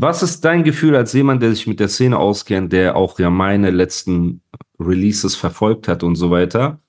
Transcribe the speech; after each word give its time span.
Was 0.00 0.22
ist 0.22 0.44
dein 0.44 0.62
Gefühl 0.62 0.94
als 0.94 1.12
jemand, 1.12 1.42
der 1.42 1.50
sich 1.50 1.66
mit 1.66 1.80
der 1.80 1.88
Szene 1.88 2.18
auskennt, 2.18 2.72
der 2.72 2.94
auch 2.96 3.18
ja 3.18 3.30
meine 3.30 3.70
letzten 3.70 4.42
Releases 4.78 5.34
verfolgt 5.34 5.88
hat 5.88 6.04
und 6.04 6.14
so 6.14 6.30
weiter? 6.30 6.80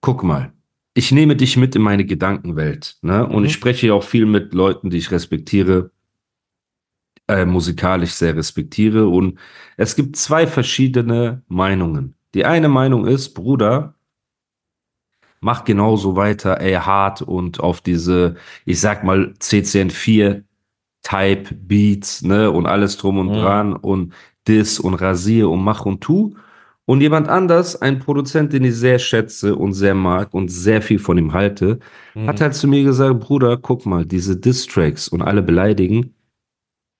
Guck 0.00 0.24
mal, 0.24 0.52
ich 0.94 1.12
nehme 1.12 1.36
dich 1.36 1.56
mit 1.56 1.76
in 1.76 1.82
meine 1.82 2.04
Gedankenwelt, 2.04 2.98
ne? 3.02 3.24
Und 3.24 3.40
Mhm. 3.40 3.44
ich 3.46 3.52
spreche 3.52 3.86
ja 3.88 3.94
auch 3.94 4.02
viel 4.02 4.26
mit 4.26 4.52
Leuten, 4.52 4.90
die 4.90 4.96
ich 4.98 5.12
respektiere, 5.12 5.92
äh, 7.28 7.44
musikalisch 7.44 8.12
sehr 8.14 8.34
respektiere. 8.34 9.06
Und 9.06 9.38
es 9.76 9.94
gibt 9.94 10.16
zwei 10.16 10.48
verschiedene 10.48 11.42
Meinungen. 11.46 12.16
Die 12.34 12.44
eine 12.44 12.68
Meinung 12.68 13.06
ist, 13.06 13.34
Bruder, 13.34 13.94
mach 15.40 15.64
genauso 15.64 16.16
weiter, 16.16 16.60
ey, 16.60 16.74
hart 16.74 17.22
und 17.22 17.60
auf 17.60 17.80
diese, 17.80 18.34
ich 18.64 18.80
sag 18.80 19.04
mal, 19.04 19.34
CCN4 19.38 20.42
Type 21.02 21.54
Beats, 21.54 22.22
ne, 22.22 22.50
und 22.50 22.66
alles 22.66 22.96
drum 22.98 23.18
und 23.18 23.28
Mhm. 23.28 23.32
dran 23.34 23.72
und 23.76 24.12
Diss 24.48 24.78
und 24.80 24.94
Rasier 24.94 25.48
und 25.48 25.62
Mach 25.62 25.84
und 25.86 26.00
Tu. 26.00 26.34
Und 26.86 27.00
jemand 27.02 27.28
anders, 27.28 27.80
ein 27.80 28.00
Produzent, 28.00 28.52
den 28.52 28.64
ich 28.64 28.74
sehr 28.74 28.98
schätze 28.98 29.54
und 29.54 29.74
sehr 29.74 29.94
mag 29.94 30.34
und 30.34 30.48
sehr 30.50 30.82
viel 30.82 30.98
von 30.98 31.16
ihm 31.18 31.32
halte, 31.32 31.78
Mhm. 32.14 32.26
hat 32.26 32.40
halt 32.40 32.54
zu 32.54 32.66
mir 32.66 32.82
gesagt, 32.82 33.20
Bruder, 33.20 33.56
guck 33.56 33.86
mal, 33.86 34.04
diese 34.04 34.36
Diss-Tracks 34.36 35.06
und 35.08 35.22
alle 35.22 35.42
beleidigen, 35.42 36.14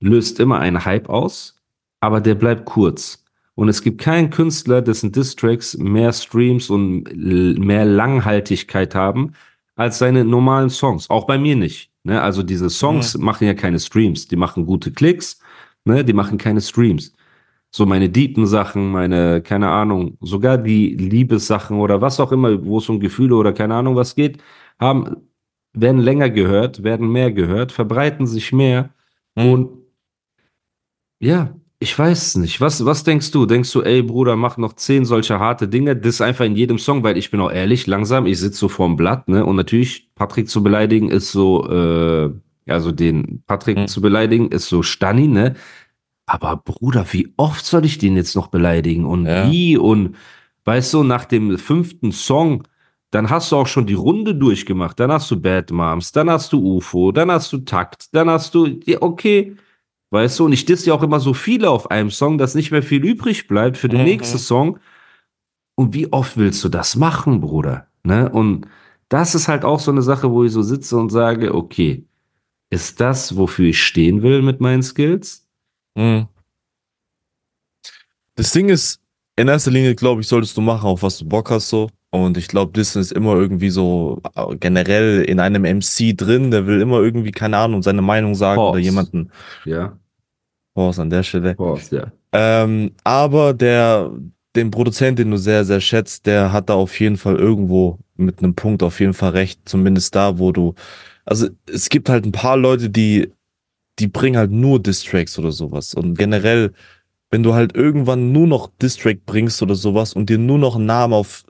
löst 0.00 0.38
immer 0.40 0.60
einen 0.60 0.84
Hype 0.84 1.08
aus, 1.08 1.60
aber 2.00 2.20
der 2.20 2.34
bleibt 2.36 2.64
kurz. 2.66 3.24
Und 3.54 3.68
es 3.68 3.82
gibt 3.82 4.00
keinen 4.00 4.30
Künstler, 4.30 4.80
dessen 4.80 5.12
Diss-Tracks 5.12 5.76
mehr 5.76 6.12
Streams 6.12 6.70
und 6.70 7.04
mehr 7.58 7.84
Langhaltigkeit 7.84 8.94
haben 8.94 9.32
als 9.74 9.98
seine 9.98 10.24
normalen 10.24 10.70
Songs. 10.70 11.10
Auch 11.10 11.26
bei 11.26 11.36
mir 11.36 11.56
nicht. 11.56 11.89
Ne? 12.04 12.20
Also 12.20 12.42
diese 12.42 12.70
Songs 12.70 13.16
machen 13.18 13.46
ja 13.46 13.54
keine 13.54 13.78
Streams. 13.78 14.28
Die 14.28 14.36
machen 14.36 14.66
gute 14.66 14.92
Klicks, 14.92 15.40
ne? 15.84 16.04
die 16.04 16.12
machen 16.12 16.38
keine 16.38 16.60
Streams. 16.60 17.12
So 17.72 17.86
meine 17.86 18.08
deepen 18.10 18.46
Sachen, 18.46 18.90
meine, 18.90 19.42
keine 19.42 19.68
Ahnung, 19.70 20.16
sogar 20.20 20.58
die 20.58 20.94
Liebessachen 20.96 21.78
oder 21.78 22.00
was 22.00 22.18
auch 22.20 22.32
immer, 22.32 22.64
wo 22.64 22.78
es 22.78 22.88
um 22.88 22.98
Gefühle 23.00 23.36
oder 23.36 23.52
keine 23.52 23.76
Ahnung 23.76 23.96
was 23.96 24.14
geht, 24.16 24.42
haben, 24.80 25.16
werden 25.72 26.00
länger 26.00 26.30
gehört, 26.30 26.82
werden 26.82 27.10
mehr 27.12 27.30
gehört, 27.32 27.72
verbreiten 27.72 28.26
sich 28.26 28.52
mehr 28.52 28.90
Mhm. 29.36 29.52
und 29.52 29.70
ja, 31.20 31.54
ich 31.82 31.98
weiß 31.98 32.36
nicht. 32.36 32.60
Was, 32.60 32.84
was 32.84 33.04
denkst 33.04 33.30
du? 33.30 33.46
Denkst 33.46 33.72
du, 33.72 33.80
ey 33.82 34.02
Bruder, 34.02 34.36
mach 34.36 34.58
noch 34.58 34.74
zehn 34.74 35.06
solcher 35.06 35.40
harte 35.40 35.66
Dinge? 35.66 35.96
Das 35.96 36.14
ist 36.16 36.20
einfach 36.20 36.44
in 36.44 36.54
jedem 36.54 36.78
Song, 36.78 37.02
weil 37.02 37.16
ich 37.16 37.30
bin 37.30 37.40
auch 37.40 37.50
ehrlich, 37.50 37.86
langsam, 37.86 38.26
ich 38.26 38.38
sitze 38.38 38.58
so 38.58 38.68
vorm 38.68 38.96
Blatt, 38.96 39.28
ne? 39.28 39.46
Und 39.46 39.56
natürlich, 39.56 40.10
Patrick 40.14 40.48
zu 40.50 40.62
beleidigen 40.62 41.08
ist 41.10 41.32
so, 41.32 41.66
äh, 41.70 42.30
also 42.70 42.92
den 42.92 43.42
Patrick 43.46 43.78
Mhm. 43.78 43.88
zu 43.88 44.02
beleidigen 44.02 44.48
ist 44.50 44.68
so 44.68 44.82
Stanni, 44.82 45.26
ne? 45.26 45.54
Aber 46.26 46.56
Bruder, 46.58 47.06
wie 47.12 47.32
oft 47.38 47.64
soll 47.64 47.84
ich 47.86 47.96
den 47.98 48.14
jetzt 48.16 48.36
noch 48.36 48.48
beleidigen? 48.48 49.06
Und 49.06 49.24
Ja. 49.26 49.50
wie? 49.50 49.78
Und 49.78 50.16
weißt 50.66 50.92
du, 50.94 51.02
nach 51.02 51.24
dem 51.24 51.56
fünften 51.58 52.12
Song, 52.12 52.64
dann 53.10 53.30
hast 53.30 53.50
du 53.52 53.56
auch 53.56 53.66
schon 53.66 53.86
die 53.86 53.94
Runde 53.94 54.34
durchgemacht. 54.34 55.00
Dann 55.00 55.10
hast 55.10 55.30
du 55.30 55.40
Bad 55.40 55.70
Moms, 55.72 56.12
dann 56.12 56.30
hast 56.30 56.52
du 56.52 56.60
UFO, 56.76 57.10
dann 57.10 57.30
hast 57.30 57.52
du 57.52 57.58
Takt, 57.58 58.14
dann 58.14 58.28
hast 58.30 58.54
du, 58.54 58.66
ja, 58.84 58.98
okay. 59.00 59.56
Weißt 60.10 60.38
du, 60.38 60.44
und 60.46 60.52
ich 60.52 60.64
diss 60.64 60.84
ja 60.86 60.94
auch 60.94 61.02
immer 61.02 61.20
so 61.20 61.34
viele 61.34 61.70
auf 61.70 61.90
einem 61.90 62.10
Song, 62.10 62.36
dass 62.36 62.54
nicht 62.56 62.72
mehr 62.72 62.82
viel 62.82 63.04
übrig 63.04 63.46
bleibt 63.46 63.76
für 63.76 63.88
den 63.88 64.00
Mhm. 64.00 64.06
nächsten 64.06 64.38
Song. 64.38 64.78
Und 65.76 65.94
wie 65.94 66.12
oft 66.12 66.36
willst 66.36 66.62
du 66.64 66.68
das 66.68 66.96
machen, 66.96 67.40
Bruder? 67.40 67.86
Ne? 68.02 68.28
Und 68.28 68.66
das 69.08 69.34
ist 69.34 69.48
halt 69.48 69.64
auch 69.64 69.78
so 69.80 69.90
eine 69.90 70.02
Sache, 70.02 70.30
wo 70.30 70.44
ich 70.44 70.52
so 70.52 70.62
sitze 70.62 70.96
und 70.96 71.10
sage, 71.10 71.54
okay, 71.54 72.04
ist 72.70 73.00
das, 73.00 73.36
wofür 73.36 73.68
ich 73.68 73.82
stehen 73.82 74.22
will 74.22 74.42
mit 74.42 74.60
meinen 74.60 74.82
Skills? 74.82 75.46
Mhm. 75.94 76.26
Das 78.34 78.52
Ding 78.52 78.68
ist, 78.68 79.00
in 79.36 79.48
erster 79.48 79.70
Linie, 79.70 79.94
glaube 79.94 80.20
ich, 80.20 80.28
solltest 80.28 80.56
du 80.56 80.60
machen, 80.60 80.86
auf 80.86 81.02
was 81.02 81.18
du 81.18 81.24
Bock 81.24 81.50
hast, 81.50 81.68
so. 81.68 81.88
Und 82.12 82.36
ich 82.36 82.48
glaube, 82.48 82.72
das 82.74 82.96
ist 82.96 83.12
immer 83.12 83.34
irgendwie 83.36 83.70
so 83.70 84.20
äh, 84.34 84.56
generell 84.56 85.22
in 85.22 85.38
einem 85.38 85.62
MC 85.62 86.16
drin, 86.16 86.50
der 86.50 86.66
will 86.66 86.80
immer 86.80 87.00
irgendwie, 87.00 87.30
keine 87.30 87.56
Ahnung, 87.56 87.82
seine 87.82 88.02
Meinung 88.02 88.34
sagen 88.34 88.56
Pause. 88.56 88.70
oder 88.70 88.80
jemanden. 88.80 89.30
Ja, 89.64 89.96
Pause 90.74 91.02
an 91.02 91.10
der 91.10 91.22
Stelle. 91.22 91.54
Pause, 91.54 91.96
ja. 91.96 92.12
Ähm, 92.32 92.92
aber 93.04 93.54
der, 93.54 94.10
den 94.56 94.70
Produzent, 94.70 95.18
den 95.18 95.30
du 95.30 95.36
sehr, 95.36 95.64
sehr 95.64 95.80
schätzt, 95.80 96.26
der 96.26 96.52
hat 96.52 96.68
da 96.68 96.74
auf 96.74 96.98
jeden 96.98 97.16
Fall 97.16 97.36
irgendwo 97.36 97.98
mit 98.16 98.42
einem 98.42 98.54
Punkt 98.54 98.82
auf 98.82 99.00
jeden 99.00 99.14
Fall 99.14 99.30
recht, 99.30 99.60
zumindest 99.68 100.14
da, 100.14 100.38
wo 100.38 100.52
du, 100.52 100.74
also 101.24 101.48
es 101.72 101.88
gibt 101.88 102.08
halt 102.08 102.24
ein 102.24 102.32
paar 102.32 102.56
Leute, 102.56 102.90
die, 102.90 103.32
die 103.98 104.08
bringen 104.08 104.36
halt 104.36 104.50
nur 104.50 104.80
Distracks 104.82 105.38
oder 105.38 105.52
sowas 105.52 105.94
und 105.94 106.16
generell, 106.16 106.72
wenn 107.30 107.42
du 107.42 107.54
halt 107.54 107.74
irgendwann 107.76 108.32
nur 108.32 108.46
noch 108.46 108.70
Distrack 108.82 109.24
bringst 109.24 109.62
oder 109.62 109.74
sowas 109.74 110.14
und 110.14 110.28
dir 110.28 110.38
nur 110.38 110.58
noch 110.58 110.78
Namen 110.78 111.14
auf, 111.14 111.44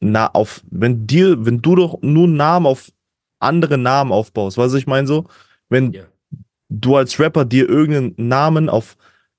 na, 0.00 0.26
auf, 0.28 0.62
wenn 0.70 1.06
dir, 1.06 1.44
wenn 1.46 1.62
du 1.62 1.76
doch 1.76 1.98
nur 2.02 2.28
Namen 2.28 2.66
auf 2.66 2.90
andere 3.38 3.78
Namen 3.78 4.12
aufbaust, 4.12 4.58
weißt 4.58 4.74
du, 4.74 4.78
ich 4.78 4.86
meine 4.86 5.06
so, 5.06 5.26
wenn, 5.68 5.92
Ja. 5.92 6.02
du 6.68 6.96
als 6.96 7.18
Rapper 7.18 7.44
dir 7.44 7.68
irgendeinen 7.68 8.28
Namen 8.28 8.68
auf 8.68 8.96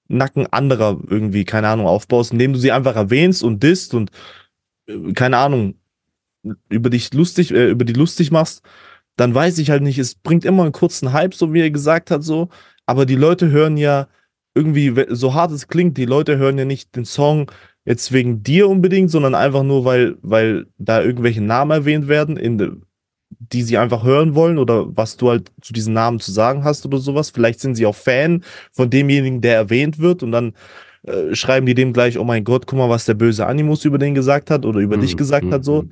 Nacken 0.08 0.48
anderer 0.48 1.00
irgendwie, 1.08 1.46
keine 1.46 1.70
Ahnung, 1.70 1.86
aufbaust, 1.88 2.34
indem 2.34 2.54
du 2.54 2.60
sie 2.60 2.72
einfach 2.72 2.96
erwähnst 2.96 3.44
und 3.44 3.64
disst 3.64 3.94
und 3.94 4.12
äh, 4.88 5.14
keine 5.14 5.38
Ahnung, 5.38 5.76
über 6.70 6.90
dich 6.90 7.14
lustig, 7.14 7.52
äh, 7.52 7.70
über 7.70 7.86
die 7.86 7.94
lustig 7.94 8.32
machst, 8.32 8.64
dann 9.16 9.34
weiß 9.36 9.60
ich 9.60 9.70
halt 9.70 9.84
nicht, 9.84 10.00
es 10.00 10.16
bringt 10.16 10.46
immer 10.46 10.64
einen 10.64 10.72
kurzen 10.72 11.14
Hype, 11.14 11.36
so 11.36 11.54
wie 11.54 11.62
er 11.62 11.72
gesagt 11.72 12.12
hat, 12.12 12.24
so, 12.24 12.50
aber 12.86 13.06
die 13.06 13.16
Leute 13.16 13.52
hören 13.52 13.78
ja 13.78 14.08
irgendwie, 14.56 14.94
so 15.10 15.34
hart 15.34 15.52
es 15.52 15.68
klingt, 15.68 15.98
die 15.98 16.06
Leute 16.06 16.38
hören 16.38 16.58
ja 16.58 16.66
nicht 16.66 16.96
den 16.96 17.06
Song 17.06 17.52
jetzt 17.86 18.12
wegen 18.12 18.44
dir 18.44 18.68
unbedingt, 18.70 19.10
sondern 19.12 19.36
einfach 19.36 19.64
nur, 19.64 19.86
weil, 19.86 20.18
weil 20.22 20.68
da 20.78 21.02
irgendwelche 21.02 21.42
Namen 21.42 21.72
erwähnt 21.72 22.08
werden, 22.08 22.38
in 22.38 22.84
die 23.40 23.64
sie 23.64 23.78
einfach 23.78 24.04
hören 24.04 24.36
wollen 24.36 24.58
oder 24.58 24.96
was 24.96 25.18
du 25.18 25.30
halt 25.30 25.52
zu 25.62 25.74
diesen 25.74 25.94
Namen 25.94 26.20
zu 26.20 26.32
sagen 26.32 26.64
hast 26.64 26.86
oder 26.86 26.98
sowas. 27.00 27.30
Vielleicht 27.32 27.60
sind 27.60 27.76
sie 27.76 27.86
auch 27.86 27.96
Fan 27.96 28.44
von 28.72 28.90
demjenigen, 28.90 29.42
der 29.42 29.56
erwähnt 29.56 30.00
wird 30.00 30.22
und 30.24 30.32
dann 30.32 30.54
äh, 31.04 31.34
schreiben 31.36 31.66
die 31.66 31.74
dem 31.76 31.94
gleich, 31.94 32.18
oh 32.20 32.24
mein 32.24 32.44
Gott, 32.44 32.68
guck 32.68 32.78
mal, 32.78 32.90
was 32.90 33.06
der 33.06 33.16
böse 33.16 33.48
Animus 33.48 33.86
über 33.86 33.98
den 33.98 34.16
gesagt 34.16 34.52
hat 34.52 34.66
oder 34.66 34.80
über 34.80 34.98
dich 34.98 35.16
Mhm, 35.16 35.18
gesagt 35.18 35.50
mhm, 35.50 35.52
hat, 35.52 35.64
so. 35.66 35.86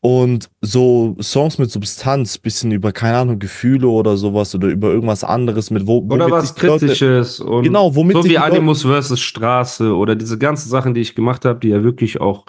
Und 0.00 0.48
so 0.60 1.16
Songs 1.20 1.58
mit 1.58 1.72
Substanz, 1.72 2.38
bisschen 2.38 2.70
über, 2.70 2.92
keine 2.92 3.18
Ahnung, 3.18 3.38
Gefühle 3.40 3.88
oder 3.88 4.16
sowas 4.16 4.54
oder 4.54 4.68
über 4.68 4.90
irgendwas 4.90 5.24
anderes 5.24 5.72
mit 5.72 5.88
wo 5.88 5.98
Oder 5.98 6.30
was 6.30 6.54
die 6.54 6.66
Leute- 6.66 6.86
Kritisches 6.86 7.40
und 7.40 7.64
Genau, 7.64 7.94
womit 7.94 8.16
so 8.16 8.24
wie 8.24 8.38
Animus 8.38 8.82
versus 8.82 9.20
Straße 9.20 9.92
oder 9.92 10.14
diese 10.14 10.38
ganzen 10.38 10.68
Sachen, 10.68 10.94
die 10.94 11.00
ich 11.00 11.16
gemacht 11.16 11.44
habe, 11.44 11.58
die 11.58 11.70
ja 11.70 11.82
wirklich 11.82 12.20
auch 12.20 12.44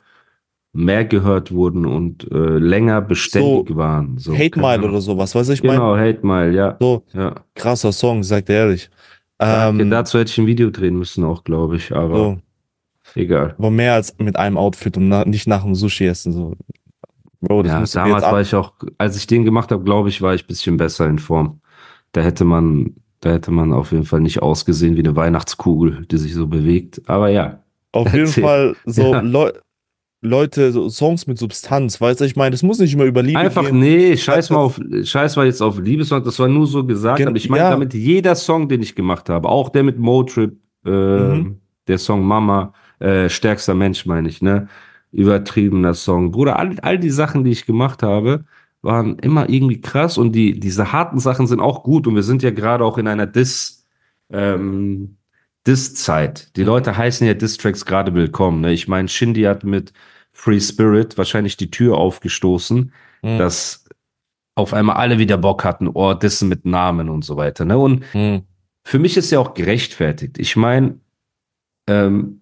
mehr 0.74 1.06
gehört 1.06 1.52
wurden 1.52 1.88
und 1.88 2.32
äh, 2.32 2.36
länger 2.60 3.02
beständig 3.02 3.76
waren. 3.76 4.20
So, 4.20 4.34
Hate 4.38 4.60
Mile 4.60 4.88
oder 4.88 5.02
sowas, 5.02 5.34
weißt 5.34 5.50
du, 5.50 5.54
ich 5.54 5.64
meine? 5.64 5.80
Genau, 5.80 5.98
Hate 5.98 6.20
Mile, 6.26 6.52
ja. 6.54 6.78
So, 6.80 7.04
ja. 7.14 7.34
krasser 7.56 7.92
Song, 7.92 8.22
sagt 8.22 8.52
ehrlich. 8.52 8.92
Ähm, 9.40 9.90
dazu 9.90 10.20
hätte 10.20 10.30
ich 10.30 10.38
ein 10.38 10.46
Video 10.46 10.70
drehen 10.70 10.98
müssen 10.98 11.24
auch, 11.24 11.44
glaube 11.44 11.78
ich, 11.78 11.96
aber 11.96 12.16
so, 12.16 12.38
egal. 13.16 13.56
aber 13.58 13.72
mehr 13.72 13.94
als 13.94 14.14
mit 14.20 14.36
einem 14.36 14.58
Outfit 14.58 14.98
und 14.98 15.08
na, 15.08 15.26
nicht 15.26 15.48
nach 15.48 15.64
dem 15.64 15.74
Sushi 15.74 16.06
essen, 16.06 16.34
so. 16.34 16.54
Bro, 17.42 17.64
das 17.64 17.94
Ja, 17.94 18.04
damals 18.04 18.24
war 18.24 18.42
ich 18.42 18.54
auch, 18.56 18.74
als 18.98 19.16
ich 19.18 19.28
den 19.28 19.46
gemacht 19.46 19.72
habe, 19.72 19.84
glaube 19.84 20.10
ich, 20.10 20.22
war 20.22 20.34
ich 20.34 20.44
ein 20.44 20.48
bisschen 20.48 20.78
besser 20.78 21.08
in 21.08 21.20
Form. 21.20 21.62
Da 22.12 22.22
hätte 22.22 22.44
man, 22.46 22.96
da 23.22 23.32
hätte 23.32 23.52
man 23.52 23.72
auf 23.74 23.92
jeden 23.92 24.06
Fall 24.06 24.20
nicht 24.22 24.42
ausgesehen 24.42 24.96
wie 24.96 25.00
eine 25.00 25.16
Weihnachtskugel, 25.16 26.06
die 26.08 26.18
sich 26.18 26.34
so 26.34 26.48
bewegt. 26.48 27.02
Aber 27.08 27.30
ja, 27.30 27.64
Auf 27.94 28.08
jeden 28.14 28.26
Erzähl. 28.26 28.44
Fall 28.44 28.76
so 28.86 29.14
Ja. 29.14 29.22
Leu 29.22 29.52
Leute, 30.22 30.74
so 30.74 30.90
Songs 30.90 31.28
mit 31.28 31.38
Substanz, 31.40 32.02
weißt 32.02 32.20
du, 32.20 32.26
ich 32.26 32.36
meine, 32.36 32.52
das 32.52 32.62
muss 32.62 32.78
nicht 32.80 32.94
immer 32.94 33.06
über 33.06 33.24
Liebe 33.24 33.40
Einfach, 33.40 33.64
gehen. 33.64 33.80
nee, 33.80 34.18
scheiß 34.18 34.50
mal 34.50 34.58
auf, 34.58 34.78
scheiß 35.04 35.38
mal 35.38 35.46
jetzt 35.46 35.62
auf 35.62 35.80
Liebessong, 35.80 36.26
das 36.26 36.38
war 36.40 36.50
nur 36.50 36.68
so 36.68 36.84
gesagt, 36.86 37.20
Gen- 37.20 37.30
aber 37.30 37.38
ich 37.38 37.50
meine 37.50 37.64
ja. 37.64 37.70
damit 37.70 37.94
jeder 37.94 38.36
Song, 38.36 38.68
den 38.68 38.82
ich 38.82 38.96
gemacht 38.96 39.30
habe, 39.30 39.48
auch 39.48 39.70
der 39.70 39.84
mit 39.84 39.98
Motrip, 39.98 40.58
äh, 40.86 40.90
Mhm. 40.90 41.62
der 41.88 41.98
Song 42.00 42.26
Mama, 42.26 42.74
äh, 43.00 43.30
stärkster 43.30 43.74
Mensch 43.76 44.06
meine 44.06 44.28
ich, 44.28 44.42
ne, 44.42 44.68
übertriebener 45.12 45.94
Song, 45.94 46.32
Bruder, 46.32 46.58
all, 46.60 46.80
all 46.82 47.00
die 47.00 47.10
Sachen, 47.10 47.44
die 47.44 47.52
ich 47.52 47.66
gemacht 47.66 48.04
habe, 48.04 48.46
waren 48.82 49.18
immer 49.20 49.50
irgendwie 49.50 49.82
krass 49.82 50.18
und 50.18 50.32
die, 50.34 50.60
diese 50.60 50.92
harten 50.92 51.20
Sachen 51.20 51.48
sind 51.48 51.60
auch 51.60 51.84
gut 51.84 52.08
und 52.08 52.16
wir 52.16 52.24
sind 52.24 52.44
ja 52.44 52.52
gerade 52.52 52.84
auch 52.86 52.98
in 52.98 53.08
einer 53.08 53.26
Dis, 53.28 53.86
ähm, 54.32 55.18
Diss-Zeit. 55.68 56.56
Die 56.56 56.64
Leute 56.64 56.96
heißen 56.96 57.28
ja 57.28 57.34
Diss-Tracks 57.34 57.86
gerade 57.86 58.14
willkommen. 58.14 58.62
Ne? 58.62 58.72
Ich 58.72 58.88
meine, 58.88 59.08
Shindy 59.10 59.42
hat 59.44 59.64
mit 59.64 59.92
Free 60.32 60.60
Spirit 60.62 61.18
wahrscheinlich 61.18 61.58
die 61.58 61.70
Tür 61.72 61.98
aufgestoßen, 61.98 62.94
Mhm. 63.22 63.38
dass 63.38 63.86
auf 64.56 64.74
einmal 64.74 64.96
alle 64.96 65.18
wieder 65.18 65.38
Bock 65.38 65.66
hatten, 65.66 65.90
oh, 65.94 66.14
Dissen 66.14 66.48
mit 66.48 66.66
Namen 66.66 67.10
und 67.10 67.26
so 67.26 67.36
weiter. 67.36 67.66
Ne? 67.66 67.78
Und 67.78 68.04
Mhm. 68.14 68.44
für 68.86 69.00
mich 69.00 69.18
ist 69.18 69.32
ja 69.32 69.40
auch 69.40 69.54
gerechtfertigt. 69.54 70.38
Ich 70.38 70.56
meine, 70.56 71.00
ähm, 71.88 72.42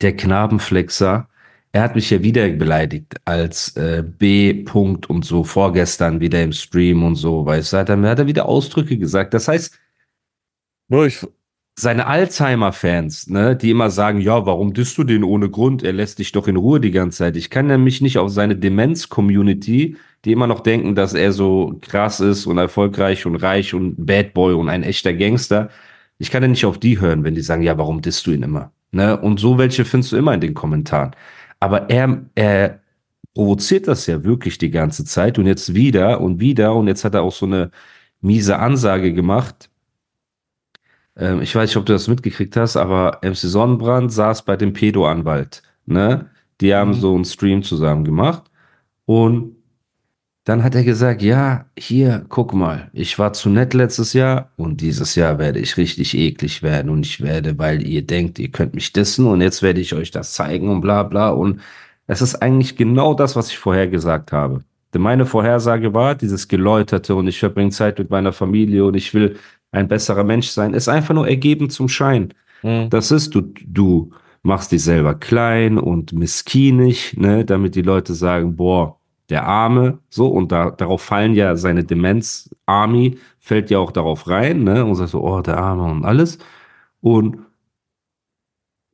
der 0.00 0.16
Knabenflexer, 0.16 1.28
er 1.72 1.82
hat 1.82 1.94
mich 1.94 2.10
ja 2.10 2.22
wieder 2.22 2.48
beleidigt 2.50 3.16
als 3.24 3.76
äh, 3.76 4.02
B. 4.02 4.64
-Punkt 4.64 5.06
und 5.06 5.24
so 5.24 5.44
vorgestern 5.44 6.20
wieder 6.20 6.42
im 6.42 6.52
Stream 6.52 7.04
und 7.04 7.16
so, 7.16 7.46
weißt 7.46 7.72
du, 7.72 7.76
hat 7.78 7.88
er, 7.88 8.00
hat 8.02 8.18
er 8.18 8.26
wieder 8.26 8.46
Ausdrücke 8.46 8.98
gesagt. 8.98 9.34
Das 9.34 9.48
heißt, 9.48 9.78
Bro, 10.88 11.04
ich, 11.04 11.24
seine 11.76 12.06
Alzheimer-Fans, 12.08 13.28
ne, 13.28 13.56
die 13.56 13.70
immer 13.70 13.90
sagen, 13.90 14.20
ja, 14.20 14.44
warum 14.44 14.74
disst 14.74 14.98
du 14.98 15.04
den 15.04 15.24
ohne 15.24 15.48
Grund? 15.48 15.82
Er 15.82 15.92
lässt 15.92 16.18
dich 16.18 16.32
doch 16.32 16.48
in 16.48 16.56
Ruhe 16.56 16.80
die 16.80 16.90
ganze 16.90 17.18
Zeit. 17.18 17.36
Ich 17.36 17.48
kann 17.50 17.68
nämlich 17.68 18.00
nicht 18.00 18.18
auf 18.18 18.30
seine 18.30 18.56
Demenz-Community, 18.56 19.96
die 20.24 20.32
immer 20.32 20.46
noch 20.48 20.60
denken, 20.60 20.94
dass 20.94 21.14
er 21.14 21.32
so 21.32 21.78
krass 21.80 22.20
ist 22.20 22.46
und 22.46 22.58
erfolgreich 22.58 23.24
und 23.24 23.36
reich 23.36 23.72
und 23.72 24.04
Bad 24.04 24.34
Boy 24.34 24.54
und 24.54 24.68
ein 24.68 24.82
echter 24.82 25.14
Gangster. 25.14 25.70
Ich 26.18 26.30
kann 26.30 26.42
ja 26.42 26.48
nicht 26.48 26.66
auf 26.66 26.78
die 26.78 27.00
hören, 27.00 27.24
wenn 27.24 27.34
die 27.34 27.40
sagen, 27.40 27.62
ja, 27.62 27.78
warum 27.78 28.02
disst 28.02 28.26
du 28.26 28.32
ihn 28.32 28.42
immer? 28.42 28.72
Ne? 28.92 29.18
Und 29.18 29.40
so 29.40 29.56
welche 29.56 29.84
findest 29.84 30.12
du 30.12 30.16
immer 30.16 30.34
in 30.34 30.40
den 30.40 30.54
Kommentaren. 30.54 31.12
Aber 31.60 31.90
er, 31.90 32.24
er 32.34 32.80
provoziert 33.34 33.88
das 33.88 34.06
ja 34.06 34.24
wirklich 34.24 34.58
die 34.58 34.70
ganze 34.70 35.04
Zeit 35.04 35.38
und 35.38 35.46
jetzt 35.46 35.74
wieder 35.74 36.20
und 36.20 36.40
wieder 36.40 36.74
und 36.74 36.88
jetzt 36.88 37.04
hat 37.04 37.14
er 37.14 37.22
auch 37.22 37.32
so 37.32 37.46
eine 37.46 37.70
miese 38.20 38.58
Ansage 38.58 39.12
gemacht. 39.14 39.70
Ähm, 41.16 41.42
ich 41.42 41.54
weiß 41.54 41.70
nicht, 41.70 41.76
ob 41.76 41.86
du 41.86 41.92
das 41.92 42.08
mitgekriegt 42.08 42.56
hast, 42.56 42.76
aber 42.76 43.18
MC 43.22 43.36
Sonnenbrand 43.36 44.12
saß 44.12 44.44
bei 44.44 44.56
dem 44.56 44.72
Pedo-Anwalt. 44.72 45.62
Ne? 45.86 46.30
Die 46.60 46.74
haben 46.74 46.90
Mhm. 46.90 46.94
so 46.94 47.14
einen 47.14 47.24
Stream 47.24 47.62
zusammen 47.62 48.04
gemacht 48.04 48.44
und 49.06 49.56
dann 50.50 50.64
hat 50.64 50.74
er 50.74 50.82
gesagt, 50.82 51.22
ja, 51.22 51.66
hier, 51.78 52.24
guck 52.28 52.54
mal, 52.54 52.90
ich 52.92 53.20
war 53.20 53.32
zu 53.32 53.48
nett 53.48 53.72
letztes 53.72 54.14
Jahr 54.14 54.50
und 54.56 54.80
dieses 54.80 55.14
Jahr 55.14 55.38
werde 55.38 55.60
ich 55.60 55.76
richtig 55.76 56.18
eklig 56.18 56.60
werden 56.64 56.90
und 56.90 57.06
ich 57.06 57.20
werde, 57.20 57.56
weil 57.56 57.86
ihr 57.86 58.02
denkt, 58.04 58.40
ihr 58.40 58.50
könnt 58.50 58.74
mich 58.74 58.92
dissen 58.92 59.28
und 59.28 59.42
jetzt 59.42 59.62
werde 59.62 59.80
ich 59.80 59.94
euch 59.94 60.10
das 60.10 60.32
zeigen 60.32 60.68
und 60.68 60.80
bla 60.80 61.04
bla 61.04 61.30
und 61.30 61.60
es 62.08 62.20
ist 62.20 62.42
eigentlich 62.42 62.74
genau 62.74 63.14
das, 63.14 63.36
was 63.36 63.50
ich 63.50 63.58
vorher 63.58 63.86
gesagt 63.86 64.32
habe. 64.32 64.64
Denn 64.92 65.02
meine 65.02 65.24
Vorhersage 65.24 65.94
war, 65.94 66.16
dieses 66.16 66.48
Geläuterte 66.48 67.14
und 67.14 67.28
ich 67.28 67.38
verbringe 67.38 67.70
Zeit 67.70 68.00
mit 68.00 68.10
meiner 68.10 68.32
Familie 68.32 68.84
und 68.84 68.96
ich 68.96 69.14
will 69.14 69.36
ein 69.70 69.86
besserer 69.86 70.24
Mensch 70.24 70.48
sein, 70.48 70.74
ist 70.74 70.88
einfach 70.88 71.14
nur 71.14 71.28
ergeben 71.28 71.70
zum 71.70 71.88
Schein. 71.88 72.34
Mhm. 72.64 72.90
Das 72.90 73.12
ist, 73.12 73.36
du, 73.36 73.54
du 73.64 74.10
machst 74.42 74.72
dich 74.72 74.82
selber 74.82 75.14
klein 75.14 75.78
und 75.78 76.12
miskinig, 76.12 77.16
ne, 77.16 77.44
damit 77.44 77.76
die 77.76 77.82
Leute 77.82 78.14
sagen, 78.14 78.56
boah, 78.56 78.99
der 79.30 79.46
Arme, 79.46 79.98
so, 80.10 80.28
und 80.28 80.52
da, 80.52 80.70
darauf 80.70 81.02
fallen 81.02 81.34
ja 81.34 81.56
seine 81.56 81.84
Demenz-Army, 81.84 83.18
fällt 83.38 83.70
ja 83.70 83.78
auch 83.78 83.92
darauf 83.92 84.28
rein, 84.28 84.64
ne, 84.64 84.84
und 84.84 84.96
sagt 84.96 85.10
so, 85.10 85.22
oh, 85.22 85.40
der 85.40 85.58
Arme 85.58 85.84
und 85.84 86.04
alles. 86.04 86.38
Und 87.00 87.38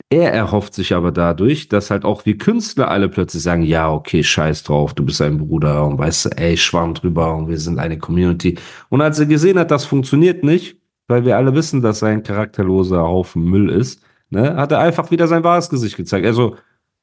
er 0.08 0.32
erhofft 0.32 0.74
sich 0.74 0.94
aber 0.94 1.10
dadurch, 1.10 1.68
dass 1.68 1.90
halt 1.90 2.04
auch 2.04 2.26
wir 2.26 2.38
Künstler 2.38 2.88
alle 2.88 3.08
plötzlich 3.08 3.42
sagen, 3.42 3.62
ja, 3.62 3.90
okay, 3.90 4.22
scheiß 4.22 4.62
drauf, 4.62 4.94
du 4.94 5.04
bist 5.04 5.20
ein 5.20 5.38
Bruder 5.38 5.84
und 5.84 5.98
weißt 5.98 6.26
du, 6.26 6.28
ey, 6.36 6.56
schwamm 6.56 6.94
drüber 6.94 7.34
und 7.34 7.48
wir 7.48 7.58
sind 7.58 7.78
eine 7.80 7.98
Community. 7.98 8.56
Und 8.88 9.00
als 9.00 9.18
er 9.18 9.26
gesehen 9.26 9.58
hat, 9.58 9.72
das 9.72 9.84
funktioniert 9.84 10.44
nicht, 10.44 10.78
weil 11.08 11.24
wir 11.24 11.36
alle 11.36 11.54
wissen, 11.54 11.82
dass 11.82 12.02
er 12.02 12.08
ein 12.08 12.22
charakterloser 12.22 13.02
Haufen 13.02 13.44
Müll 13.44 13.68
ist, 13.68 14.00
ne, 14.30 14.54
hat 14.56 14.70
er 14.72 14.78
einfach 14.80 15.10
wieder 15.10 15.26
sein 15.26 15.42
wahres 15.44 15.70
Gesicht 15.70 15.96
gezeigt. 15.96 16.26
Also, 16.26 16.56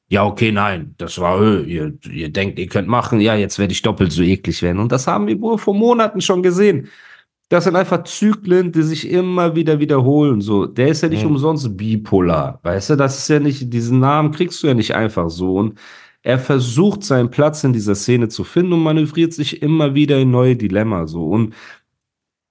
ja, 0.08 0.24
okay, 0.24 0.52
nein, 0.52 0.94
das 0.98 1.18
war, 1.18 1.40
äh, 1.42 1.62
ihr, 1.62 1.94
ihr 2.10 2.30
denkt, 2.32 2.58
ihr 2.58 2.66
könnt 2.68 2.88
machen, 2.88 3.20
ja, 3.20 3.34
jetzt 3.34 3.58
werde 3.58 3.72
ich 3.72 3.82
doppelt 3.82 4.12
so 4.12 4.22
eklig 4.22 4.62
werden. 4.62 4.78
Und 4.78 4.92
das 4.92 5.06
haben 5.06 5.26
wir 5.26 5.40
wohl 5.40 5.58
vor 5.58 5.74
Monaten 5.74 6.20
schon 6.20 6.42
gesehen. 6.42 6.88
Das 7.48 7.64
sind 7.64 7.76
einfach 7.76 8.04
Zyklen, 8.04 8.72
die 8.72 8.82
sich 8.82 9.08
immer 9.10 9.54
wieder 9.54 9.78
wiederholen. 9.80 10.40
So, 10.40 10.66
der 10.66 10.88
ist 10.88 11.02
ja 11.02 11.08
nicht 11.08 11.24
Mhm. 11.24 11.30
umsonst 11.32 11.76
bipolar, 11.76 12.60
weißt 12.62 12.90
du? 12.90 12.96
Das 12.96 13.18
ist 13.18 13.28
ja 13.28 13.38
nicht, 13.40 13.72
diesen 13.72 14.00
Namen 14.00 14.32
kriegst 14.32 14.62
du 14.62 14.66
ja 14.66 14.74
nicht 14.74 14.94
einfach 14.94 15.30
so. 15.30 15.56
Und 15.56 15.78
er 16.22 16.38
versucht 16.38 17.02
seinen 17.04 17.30
Platz 17.30 17.64
in 17.64 17.72
dieser 17.72 17.94
Szene 17.94 18.28
zu 18.28 18.44
finden 18.44 18.72
und 18.74 18.82
manövriert 18.82 19.32
sich 19.34 19.62
immer 19.62 19.94
wieder 19.94 20.18
in 20.18 20.30
neue 20.30 20.56
Dilemma 20.56 21.06
so. 21.06 21.26
Und 21.28 21.54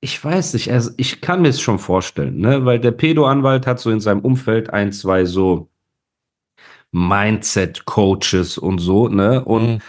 ich 0.01 0.23
weiß 0.23 0.53
nicht, 0.53 0.71
also 0.71 0.91
ich 0.97 1.21
kann 1.21 1.41
mir 1.41 1.49
es 1.49 1.61
schon 1.61 1.79
vorstellen, 1.79 2.37
ne? 2.37 2.65
Weil 2.65 2.79
der 2.79 2.91
Pedo-Anwalt 2.91 3.65
hat 3.65 3.79
so 3.79 3.89
in 3.89 3.99
seinem 4.01 4.19
Umfeld 4.21 4.69
ein, 4.71 4.91
zwei 4.91 5.25
so 5.25 5.69
Mindset-Coaches 6.93 8.57
und 8.57 8.79
so, 8.79 9.09
ne? 9.09 9.43
Und 9.43 9.63
Mhm. 9.75 9.79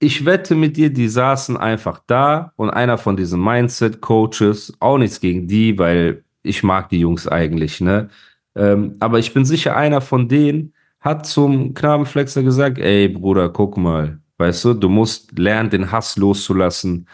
ich 0.00 0.24
wette 0.24 0.54
mit 0.54 0.76
dir, 0.76 0.90
die 0.92 1.08
saßen 1.08 1.56
einfach 1.56 2.00
da 2.06 2.52
und 2.56 2.70
einer 2.70 2.98
von 2.98 3.16
diesen 3.16 3.42
Mindset-Coaches, 3.42 4.74
auch 4.80 4.98
nichts 4.98 5.20
gegen 5.20 5.46
die, 5.46 5.78
weil 5.78 6.24
ich 6.42 6.62
mag 6.64 6.88
die 6.88 6.98
Jungs 7.00 7.28
eigentlich, 7.28 7.80
ne? 7.80 8.08
Ähm, 8.56 8.96
aber 9.00 9.18
ich 9.18 9.32
bin 9.32 9.44
sicher, 9.44 9.76
einer 9.76 10.00
von 10.00 10.28
denen 10.28 10.74
hat 11.00 11.26
zum 11.26 11.74
Knabenflexer 11.74 12.42
gesagt, 12.42 12.78
ey 12.78 13.08
Bruder, 13.08 13.48
guck 13.48 13.76
mal, 13.76 14.20
weißt 14.38 14.64
du, 14.64 14.74
du 14.74 14.88
musst 14.88 15.38
lernen, 15.38 15.70
den 15.70 15.90
Hass 15.92 16.16
loszulassen. 16.16 17.06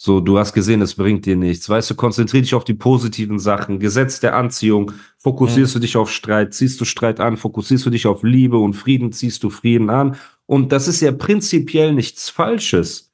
So, 0.00 0.20
du 0.20 0.38
hast 0.38 0.52
gesehen, 0.52 0.80
es 0.80 0.94
bringt 0.94 1.26
dir 1.26 1.34
nichts. 1.34 1.68
Weißt 1.68 1.90
du, 1.90 1.96
konzentrier 1.96 2.40
dich 2.40 2.54
auf 2.54 2.62
die 2.62 2.74
positiven 2.74 3.40
Sachen. 3.40 3.80
Gesetz 3.80 4.20
der 4.20 4.36
Anziehung. 4.36 4.92
Fokussierst 5.16 5.74
du 5.74 5.80
dich 5.80 5.96
auf 5.96 6.12
Streit, 6.12 6.54
ziehst 6.54 6.80
du 6.80 6.84
Streit 6.84 7.18
an. 7.18 7.36
Fokussierst 7.36 7.84
du 7.84 7.90
dich 7.90 8.06
auf 8.06 8.22
Liebe 8.22 8.58
und 8.58 8.74
Frieden, 8.74 9.10
ziehst 9.10 9.42
du 9.42 9.50
Frieden 9.50 9.90
an. 9.90 10.16
Und 10.46 10.70
das 10.70 10.86
ist 10.86 11.00
ja 11.00 11.10
prinzipiell 11.10 11.92
nichts 11.92 12.30
Falsches. 12.30 13.10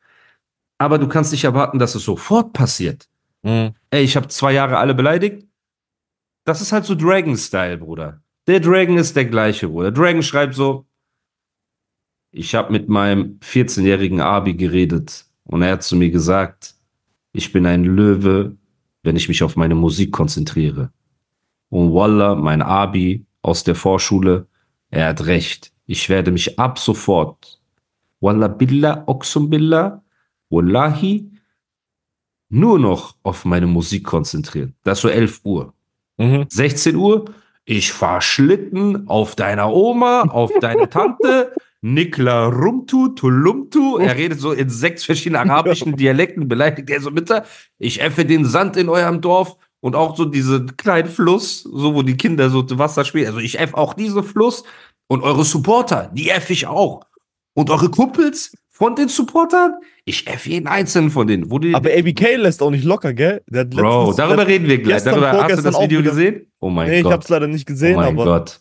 Aber 0.76 0.98
du 0.98 1.08
kannst 1.08 1.32
nicht 1.32 1.44
erwarten, 1.44 1.78
dass 1.78 1.94
es 1.94 2.04
sofort 2.04 2.52
passiert. 2.52 3.08
Mhm. 3.42 3.70
Ey, 3.88 4.04
ich 4.04 4.14
habe 4.14 4.28
zwei 4.28 4.52
Jahre 4.52 4.76
alle 4.76 4.94
beleidigt. 4.94 5.46
Das 6.44 6.60
ist 6.60 6.72
halt 6.72 6.84
so 6.84 6.94
Dragon-Style, 6.94 7.78
Bruder. 7.78 8.20
Der 8.46 8.60
Dragon 8.60 8.98
ist 8.98 9.16
der 9.16 9.24
gleiche, 9.24 9.68
Bruder. 9.68 9.90
Dragon 9.90 10.22
schreibt 10.22 10.54
so, 10.54 10.84
ich 12.30 12.54
habe 12.54 12.72
mit 12.72 12.90
meinem 12.90 13.38
14-jährigen 13.42 14.20
Abi 14.20 14.52
geredet 14.52 15.24
und 15.44 15.62
er 15.62 15.72
hat 15.72 15.82
zu 15.82 15.96
mir 15.96 16.10
gesagt, 16.10 16.73
ich 17.34 17.52
bin 17.52 17.66
ein 17.66 17.84
Löwe, 17.84 18.56
wenn 19.02 19.16
ich 19.16 19.28
mich 19.28 19.42
auf 19.42 19.56
meine 19.56 19.74
Musik 19.74 20.12
konzentriere. 20.12 20.90
Und 21.68 21.92
Wallah, 21.92 22.36
mein 22.36 22.62
Abi 22.62 23.26
aus 23.42 23.64
der 23.64 23.74
Vorschule, 23.74 24.46
er 24.88 25.08
hat 25.08 25.26
recht. 25.26 25.72
Ich 25.84 26.08
werde 26.08 26.30
mich 26.30 26.58
ab 26.58 26.78
sofort, 26.78 27.60
Wallah 28.20 28.48
Billah, 28.48 29.02
Oxum 29.06 29.50
Billah, 29.50 30.02
Wallahi, 30.48 31.28
nur 32.48 32.78
noch 32.78 33.16
auf 33.24 33.44
meine 33.44 33.66
Musik 33.66 34.04
konzentrieren. 34.04 34.74
Das 34.84 34.98
ist 34.98 35.02
so 35.02 35.08
11 35.08 35.40
Uhr. 35.42 35.74
Mhm. 36.16 36.46
16 36.48 36.94
Uhr, 36.94 37.24
ich 37.64 37.92
fahr 37.92 38.20
Schlitten 38.20 39.08
auf 39.08 39.34
deiner 39.34 39.72
Oma, 39.72 40.22
auf 40.22 40.52
deine 40.60 40.88
Tante, 40.88 41.52
Nikla 41.84 42.46
Rumtu, 42.46 43.08
Tulumtu. 43.08 43.98
Er 43.98 44.16
redet 44.16 44.40
so 44.40 44.52
in 44.52 44.70
sechs 44.70 45.04
verschiedenen 45.04 45.50
arabischen 45.50 45.96
Dialekten, 45.96 46.48
beleidigt 46.48 46.88
er 46.88 47.02
so 47.02 47.10
mit, 47.10 47.30
ich 47.78 48.00
effe 48.00 48.24
den 48.24 48.46
Sand 48.46 48.78
in 48.78 48.88
eurem 48.88 49.20
Dorf 49.20 49.58
und 49.80 49.94
auch 49.94 50.16
so 50.16 50.24
diesen 50.24 50.78
kleinen 50.78 51.10
Fluss, 51.10 51.62
so 51.62 51.94
wo 51.94 52.02
die 52.02 52.16
Kinder 52.16 52.48
so 52.48 52.64
Wasser 52.78 53.04
spielen. 53.04 53.26
Also 53.26 53.38
ich 53.38 53.58
eff 53.58 53.74
auch 53.74 53.92
diesen 53.92 54.24
Fluss 54.24 54.64
und 55.08 55.22
eure 55.22 55.44
Supporter, 55.44 56.10
die 56.14 56.30
eff 56.30 56.48
ich 56.48 56.66
auch. 56.66 57.02
Und 57.52 57.68
eure 57.68 57.90
Kumpels 57.90 58.56
von 58.70 58.96
den 58.96 59.08
Supportern, 59.08 59.74
ich 60.06 60.26
eff 60.26 60.46
jeden 60.46 60.66
einzelnen 60.66 61.10
von 61.10 61.26
denen. 61.26 61.50
Wo 61.50 61.58
die, 61.58 61.74
Aber 61.74 61.90
ABK 61.90 62.36
lässt 62.36 62.62
auch 62.62 62.70
nicht 62.70 62.84
locker, 62.84 63.12
gell? 63.12 63.42
Bro, 63.46 64.14
darüber 64.16 64.46
reden 64.46 64.66
wir 64.68 64.78
gleich. 64.78 65.02
Darüber, 65.02 65.32
hast 65.32 65.58
du 65.58 65.62
das 65.62 65.78
Video 65.78 66.02
gesehen? 66.02 66.50
Oh 66.60 66.70
mein 66.70 66.88
Nee, 66.88 66.96
ich 66.98 67.02
Gott. 67.02 67.12
hab's 67.12 67.28
leider 67.28 67.46
nicht 67.46 67.66
gesehen, 67.66 67.96
oh 67.96 68.00
mein 68.00 68.14
aber. 68.18 68.24
Gott. 68.24 68.60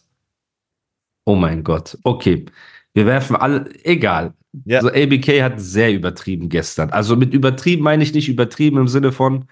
Oh 1.24 1.36
mein 1.36 1.64
Gott. 1.64 1.98
Okay. 2.04 2.46
Wir 2.94 3.06
werfen 3.06 3.36
alle, 3.36 3.74
egal. 3.84 4.34
Ja. 4.66 4.80
Also 4.80 4.90
ABK 4.90 5.42
hat 5.42 5.60
sehr 5.60 5.94
übertrieben 5.94 6.50
gestern. 6.50 6.92
Also 6.92 7.16
mit 7.16 7.34
übertrieben 7.34 7.84
meine 7.84 8.04
ich 8.04 8.14
nicht 8.14 8.30
übertrieben 8.30 8.78
im 8.78 8.88
Sinne 8.88 9.12
von, 9.12 9.46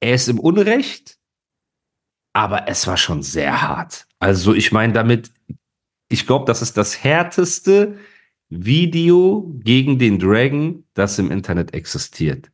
er 0.00 0.14
ist 0.14 0.28
im 0.28 0.38
Unrecht, 0.38 1.18
aber 2.34 2.68
es 2.68 2.86
war 2.86 2.98
schon 2.98 3.22
sehr 3.22 3.62
hart. 3.62 4.06
Also 4.18 4.54
ich 4.54 4.70
meine 4.70 4.92
damit, 4.92 5.32
ich 6.10 6.26
glaube, 6.26 6.44
das 6.44 6.60
ist 6.60 6.76
das 6.76 7.02
härteste 7.02 7.98
Video 8.50 9.50
gegen 9.64 9.98
den 9.98 10.18
Dragon, 10.18 10.84
das 10.92 11.18
im 11.18 11.30
Internet 11.30 11.72
existiert. 11.72 12.50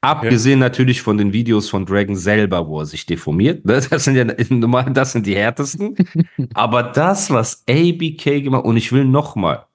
Abgesehen 0.00 0.60
natürlich 0.60 1.02
von 1.02 1.18
den 1.18 1.32
Videos 1.32 1.68
von 1.68 1.84
Dragon 1.84 2.14
selber, 2.14 2.68
wo 2.68 2.80
er 2.80 2.86
sich 2.86 3.04
deformiert. 3.04 3.64
ne? 3.64 3.80
Das 3.90 4.04
sind 4.04 4.14
ja 4.14 4.24
normal, 4.50 4.92
das 4.92 5.12
sind 5.12 5.26
die 5.26 5.34
härtesten. 5.34 5.96
Aber 6.54 6.84
das, 6.84 7.30
was 7.30 7.64
ABK 7.68 8.42
gemacht, 8.44 8.64
und 8.64 8.76
ich 8.76 8.92
will 8.92 9.04
nochmal 9.04 9.66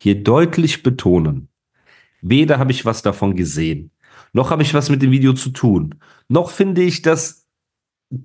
hier 0.00 0.22
deutlich 0.22 0.82
betonen, 0.82 1.48
Weder 2.20 2.58
habe 2.58 2.72
ich 2.72 2.84
was 2.84 3.02
davon 3.02 3.36
gesehen, 3.36 3.90
noch 4.32 4.50
habe 4.50 4.62
ich 4.62 4.74
was 4.74 4.90
mit 4.90 5.02
dem 5.02 5.10
Video 5.10 5.32
zu 5.32 5.50
tun, 5.50 5.94
noch 6.28 6.50
finde 6.50 6.82
ich 6.82 7.02
das 7.02 7.46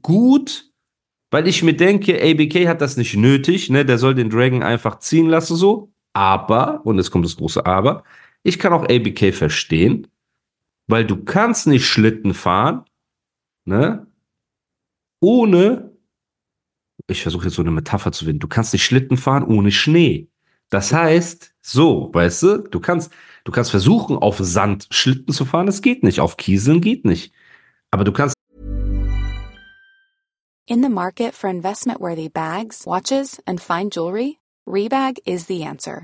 gut, 0.01 0.71
weil 1.31 1.47
ich 1.47 1.63
mir 1.63 1.75
denke, 1.75 2.21
ABK 2.21 2.67
hat 2.67 2.81
das 2.81 2.97
nicht 2.97 3.15
nötig, 3.15 3.69
ne? 3.69 3.85
Der 3.85 3.97
soll 3.97 4.15
den 4.15 4.29
Dragon 4.29 4.63
einfach 4.63 4.99
ziehen 4.99 5.27
lassen, 5.27 5.55
so. 5.55 5.91
Aber, 6.13 6.81
und 6.85 6.97
jetzt 6.97 7.11
kommt 7.11 7.25
das 7.25 7.35
große 7.35 7.65
Aber, 7.65 8.03
ich 8.43 8.59
kann 8.59 8.73
auch 8.73 8.83
ABK 8.83 9.33
verstehen, 9.33 10.07
weil 10.87 11.05
du 11.05 11.23
kannst 11.23 11.67
nicht 11.67 11.85
Schlitten 11.85 12.33
fahren, 12.33 12.85
ne? 13.65 14.07
Ohne, 15.21 15.97
ich 17.07 17.21
versuche 17.21 17.45
jetzt 17.45 17.55
so 17.55 17.61
eine 17.61 17.71
Metapher 17.71 18.11
zu 18.11 18.25
finden, 18.25 18.39
du 18.39 18.47
kannst 18.47 18.73
nicht 18.73 18.83
Schlitten 18.83 19.17
fahren 19.17 19.43
ohne 19.43 19.71
Schnee. 19.71 20.29
Das 20.69 20.91
heißt, 20.91 21.53
so, 21.61 22.09
weißt 22.13 22.43
du, 22.43 22.57
du 22.57 22.79
kannst, 22.79 23.11
du 23.43 23.51
kannst 23.51 23.71
versuchen, 23.71 24.17
auf 24.17 24.39
Sand 24.39 24.87
Schlitten 24.91 25.33
zu 25.33 25.45
fahren, 25.45 25.67
das 25.67 25.81
geht 25.81 26.03
nicht, 26.03 26.19
auf 26.19 26.37
Kieseln 26.37 26.81
geht 26.81 27.05
nicht. 27.05 27.33
Aber 27.91 28.03
du 28.03 28.11
kannst 28.11 28.35
In 30.65 30.81
the 30.81 30.89
market 30.89 31.33
for 31.35 31.49
investment 31.49 31.99
worthy 31.99 32.29
bags, 32.29 32.85
watches, 32.85 33.41
and 33.45 33.61
fine 33.61 33.89
jewelry, 33.89 34.39
Rebag 34.65 35.19
is 35.25 35.45
the 35.47 35.63
answer. 35.65 36.03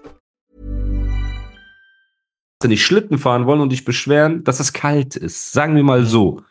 nicht 2.67 2.85
Schlitten 2.85 3.17
fahren 3.17 3.45
wollen 3.45 3.61
und 3.61 3.71
dich 3.71 3.85
beschweren, 3.85 4.43
dass 4.43 4.59
es 4.59 4.73
kalt 4.73 5.15
ist. 5.15 5.51
Sagen 5.51 5.75
wir 5.75 5.83
mal 5.83 6.05
so. 6.05 6.41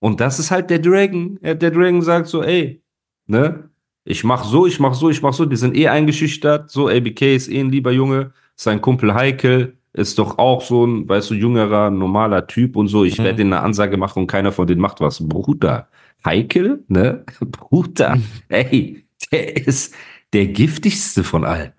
Und 0.00 0.20
das 0.20 0.38
ist 0.38 0.50
halt 0.50 0.70
der 0.70 0.78
Dragon. 0.78 1.38
Der 1.42 1.54
Dragon 1.70 2.02
sagt 2.02 2.28
so, 2.28 2.42
ey, 2.42 2.82
ne? 3.26 3.68
Ich 4.04 4.24
mach 4.24 4.44
so, 4.44 4.66
ich 4.66 4.80
mach 4.80 4.94
so, 4.94 5.10
ich 5.10 5.20
mach 5.22 5.34
so. 5.34 5.44
Die 5.44 5.56
sind 5.56 5.76
eh 5.76 5.88
eingeschüchtert. 5.88 6.70
So, 6.70 6.88
ABK 6.88 7.34
ist 7.34 7.48
eh 7.48 7.60
ein 7.60 7.70
lieber 7.70 7.92
Junge. 7.92 8.32
Sein 8.56 8.80
Kumpel 8.80 9.12
Heikel 9.14 9.76
ist 9.92 10.18
doch 10.18 10.38
auch 10.38 10.62
so 10.62 10.86
ein, 10.86 11.08
weißt 11.08 11.30
du, 11.30 11.34
jüngerer, 11.34 11.90
normaler 11.90 12.46
Typ 12.46 12.76
und 12.76 12.88
so. 12.88 13.04
Ich 13.04 13.18
Mhm. 13.18 13.24
werde 13.24 13.42
eine 13.42 13.60
Ansage 13.60 13.96
machen 13.96 14.20
und 14.20 14.26
keiner 14.28 14.52
von 14.52 14.66
denen 14.66 14.80
macht 14.80 15.00
was. 15.00 15.26
Bruder. 15.28 15.88
Heikel, 16.24 16.84
ne? 16.88 17.24
Bruder. 17.40 18.18
Ey, 18.48 19.04
der 19.32 19.66
ist 19.66 19.94
der 20.32 20.46
giftigste 20.46 21.22
von 21.24 21.44
allen. 21.44 21.72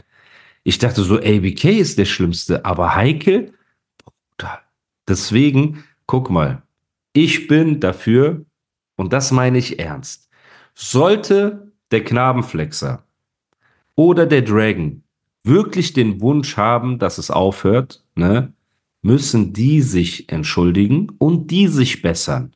Ich 0.64 0.78
dachte 0.78 1.02
so, 1.02 1.18
ABK 1.18 1.66
ist 1.80 1.98
der 1.98 2.06
Schlimmste, 2.06 2.64
aber 2.66 2.96
Heikel. 2.96 3.54
Deswegen, 5.10 5.84
guck 6.06 6.30
mal, 6.30 6.62
ich 7.14 7.48
bin 7.48 7.80
dafür, 7.80 8.46
und 8.96 9.12
das 9.12 9.32
meine 9.32 9.58
ich 9.58 9.80
ernst, 9.80 10.30
sollte 10.76 11.72
der 11.92 12.04
Knabenflexer 12.04 13.04
oder 13.96 14.26
der 14.26 14.44
Dragon 14.44 15.04
wirklich 15.44 15.94
den 15.94 16.22
Wunsch 16.22 16.58
haben, 16.58 17.00
dass 17.00 17.18
es 17.18 17.32
aufhört, 17.32 18.04
ne, 18.16 18.54
müssen 19.02 19.54
die 19.54 19.82
sich 19.82 20.30
entschuldigen 20.32 21.12
und 21.18 21.50
die 21.50 21.68
sich 21.68 22.02
bessern. 22.02 22.54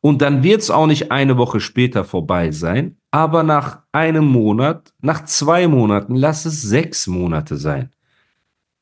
Und 0.00 0.22
dann 0.22 0.42
wird 0.42 0.60
es 0.60 0.70
auch 0.70 0.86
nicht 0.86 1.10
eine 1.10 1.36
Woche 1.36 1.60
später 1.60 2.04
vorbei 2.04 2.52
sein, 2.52 2.96
aber 3.10 3.42
nach 3.42 3.82
einem 3.92 4.26
Monat, 4.26 4.94
nach 5.00 5.24
zwei 5.24 5.66
Monaten, 5.68 6.14
lass 6.14 6.44
es 6.44 6.62
sechs 6.62 7.06
Monate 7.06 7.56
sein, 7.56 7.90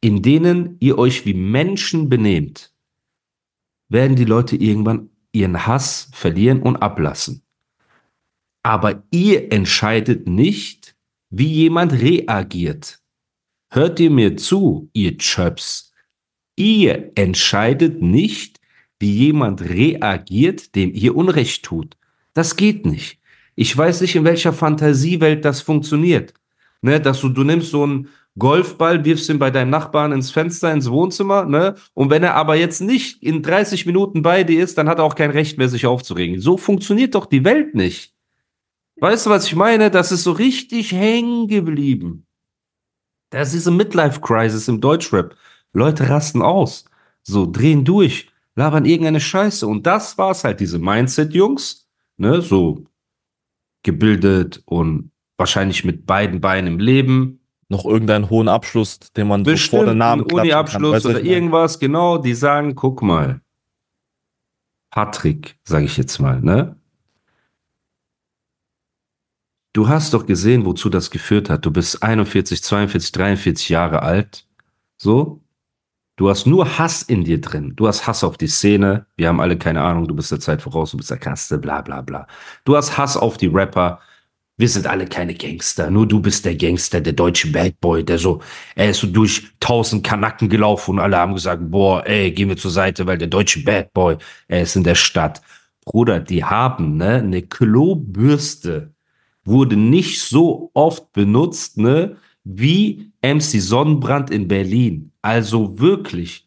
in 0.00 0.22
denen 0.22 0.76
ihr 0.80 0.98
euch 0.98 1.24
wie 1.24 1.34
Menschen 1.34 2.10
benehmt, 2.10 2.73
werden 3.94 4.16
die 4.16 4.26
Leute 4.26 4.56
irgendwann 4.56 5.08
ihren 5.32 5.66
Hass 5.66 6.10
verlieren 6.12 6.60
und 6.60 6.76
ablassen. 6.76 7.42
Aber 8.62 9.04
ihr 9.10 9.52
entscheidet 9.52 10.26
nicht, 10.28 10.96
wie 11.30 11.46
jemand 11.46 11.92
reagiert. 11.92 13.00
Hört 13.70 14.00
ihr 14.00 14.10
mir 14.10 14.36
zu, 14.36 14.90
ihr 14.92 15.16
Chöps? 15.16 15.92
Ihr 16.56 17.12
entscheidet 17.14 18.02
nicht, 18.02 18.60
wie 18.98 19.12
jemand 19.12 19.62
reagiert, 19.62 20.74
dem 20.74 20.92
ihr 20.92 21.14
Unrecht 21.14 21.64
tut. 21.64 21.96
Das 22.32 22.56
geht 22.56 22.86
nicht. 22.86 23.20
Ich 23.54 23.76
weiß 23.76 24.00
nicht, 24.00 24.16
in 24.16 24.24
welcher 24.24 24.52
Fantasiewelt 24.52 25.44
das 25.44 25.60
funktioniert. 25.60 26.34
Ne, 26.82 27.00
dass 27.00 27.20
du, 27.20 27.28
du 27.28 27.44
nimmst 27.44 27.70
so 27.70 27.84
einen 27.84 28.08
Golfball, 28.38 29.04
wirfst 29.04 29.28
ihn 29.30 29.38
bei 29.38 29.50
deinem 29.50 29.70
Nachbarn 29.70 30.12
ins 30.12 30.30
Fenster, 30.30 30.72
ins 30.72 30.90
Wohnzimmer, 30.90 31.44
ne? 31.44 31.76
Und 31.94 32.10
wenn 32.10 32.24
er 32.24 32.34
aber 32.34 32.56
jetzt 32.56 32.80
nicht 32.80 33.22
in 33.22 33.42
30 33.42 33.86
Minuten 33.86 34.22
bei 34.22 34.42
dir 34.42 34.62
ist, 34.62 34.76
dann 34.76 34.88
hat 34.88 34.98
er 34.98 35.04
auch 35.04 35.14
kein 35.14 35.30
Recht 35.30 35.56
mehr, 35.56 35.68
sich 35.68 35.86
aufzuregen. 35.86 36.40
So 36.40 36.56
funktioniert 36.56 37.14
doch 37.14 37.26
die 37.26 37.44
Welt 37.44 37.74
nicht. 37.74 38.14
Weißt 38.96 39.26
du, 39.26 39.30
was 39.30 39.46
ich 39.46 39.54
meine? 39.54 39.90
Das 39.90 40.10
ist 40.10 40.24
so 40.24 40.32
richtig 40.32 40.92
hängen 40.92 41.46
geblieben. 41.46 42.26
Das 43.30 43.48
ist 43.48 43.54
diese 43.54 43.70
Midlife-Crisis 43.70 44.68
im 44.68 44.80
Deutschrap. 44.80 45.36
Leute 45.72 46.08
rasten 46.08 46.42
aus. 46.42 46.84
So, 47.22 47.46
drehen 47.46 47.84
durch, 47.84 48.30
labern 48.54 48.84
irgendeine 48.84 49.20
Scheiße. 49.20 49.66
Und 49.66 49.86
das 49.86 50.18
war's 50.18 50.44
halt, 50.44 50.60
diese 50.60 50.78
Mindset-Jungs, 50.78 51.88
ne? 52.16 52.42
So 52.42 52.84
gebildet 53.82 54.62
und 54.64 55.10
wahrscheinlich 55.36 55.84
mit 55.84 56.06
beiden 56.06 56.40
Beinen 56.40 56.74
im 56.74 56.78
Leben. 56.80 57.40
Noch 57.74 57.84
irgendeinen 57.86 58.30
hohen 58.30 58.46
Abschluss, 58.46 59.00
den 59.16 59.26
man 59.26 59.40
so 59.44 59.46
vor 59.46 59.52
Bestimmt 59.52 59.82
den 59.82 59.88
einen 59.88 59.98
Namen 59.98 60.28
kann. 60.28 60.38
Uni-Abschluss 60.38 61.04
oder 61.04 61.20
irgendwas, 61.20 61.80
genau, 61.80 62.18
die 62.18 62.34
sagen, 62.34 62.76
guck 62.76 63.02
mal, 63.02 63.40
Patrick, 64.90 65.58
sage 65.64 65.86
ich 65.86 65.96
jetzt 65.96 66.20
mal, 66.20 66.40
ne? 66.40 66.76
Du 69.72 69.88
hast 69.88 70.14
doch 70.14 70.24
gesehen, 70.24 70.64
wozu 70.64 70.88
das 70.88 71.10
geführt 71.10 71.50
hat. 71.50 71.66
Du 71.66 71.72
bist 71.72 72.00
41, 72.00 72.62
42, 72.62 73.10
43 73.10 73.68
Jahre 73.70 74.02
alt. 74.02 74.46
So. 74.96 75.40
Du 76.14 76.30
hast 76.30 76.46
nur 76.46 76.78
Hass 76.78 77.02
in 77.02 77.24
dir 77.24 77.40
drin. 77.40 77.72
Du 77.74 77.88
hast 77.88 78.06
Hass 78.06 78.22
auf 78.22 78.36
die 78.36 78.46
Szene. 78.46 79.06
Wir 79.16 79.26
haben 79.26 79.40
alle 79.40 79.58
keine 79.58 79.82
Ahnung. 79.82 80.06
Du 80.06 80.14
bist 80.14 80.30
der 80.30 80.38
Zeit 80.38 80.62
voraus. 80.62 80.92
Du 80.92 80.96
bist 80.96 81.10
der 81.10 81.18
Krasse. 81.18 81.58
Bla, 81.58 81.80
bla, 81.80 82.02
bla. 82.02 82.28
Du 82.64 82.76
hast 82.76 82.96
Hass 82.96 83.16
auf 83.16 83.36
die 83.36 83.48
Rapper. 83.48 83.98
Wir 84.56 84.68
sind 84.68 84.86
alle 84.86 85.06
keine 85.06 85.34
Gangster. 85.34 85.90
Nur 85.90 86.06
du 86.06 86.20
bist 86.20 86.44
der 86.44 86.54
Gangster, 86.54 87.00
der 87.00 87.12
deutsche 87.12 87.50
Bad 87.50 87.80
Boy, 87.80 88.04
der 88.04 88.18
so, 88.18 88.40
er 88.76 88.90
ist 88.90 89.00
so 89.00 89.08
durch 89.08 89.48
tausend 89.58 90.04
Kanacken 90.04 90.48
gelaufen 90.48 90.92
und 90.92 91.00
alle 91.00 91.16
haben 91.16 91.34
gesagt, 91.34 91.70
boah, 91.70 92.06
ey, 92.06 92.30
gehen 92.30 92.48
wir 92.48 92.56
zur 92.56 92.70
Seite, 92.70 93.04
weil 93.06 93.18
der 93.18 93.28
deutsche 93.28 93.64
Bad 93.64 93.92
Boy, 93.92 94.16
er 94.46 94.62
ist 94.62 94.76
in 94.76 94.84
der 94.84 94.94
Stadt. 94.94 95.40
Bruder, 95.84 96.20
die 96.20 96.44
haben, 96.44 96.96
ne, 96.96 97.16
eine 97.16 97.42
Klobürste 97.42 98.94
wurde 99.44 99.76
nicht 99.76 100.22
so 100.22 100.70
oft 100.72 101.12
benutzt, 101.12 101.78
ne, 101.78 102.16
wie 102.44 103.12
MC 103.22 103.60
Sonnenbrand 103.60 104.30
in 104.30 104.48
Berlin. 104.48 105.12
Also 105.20 105.78
wirklich. 105.80 106.43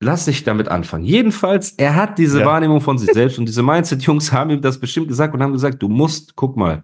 Lass 0.00 0.26
dich 0.26 0.44
damit 0.44 0.68
anfangen. 0.68 1.04
Jedenfalls, 1.04 1.72
er 1.72 1.96
hat 1.96 2.18
diese 2.18 2.40
Ja. 2.40 2.46
Wahrnehmung 2.46 2.80
von 2.80 2.98
sich 2.98 3.10
selbst 3.12 3.38
und 3.38 3.46
diese 3.46 3.62
Mindset-Jungs 3.62 4.32
haben 4.32 4.50
ihm 4.50 4.60
das 4.60 4.78
bestimmt 4.78 5.08
gesagt 5.08 5.34
und 5.34 5.42
haben 5.42 5.52
gesagt, 5.52 5.82
du 5.82 5.88
musst, 5.88 6.36
guck 6.36 6.56
mal, 6.56 6.82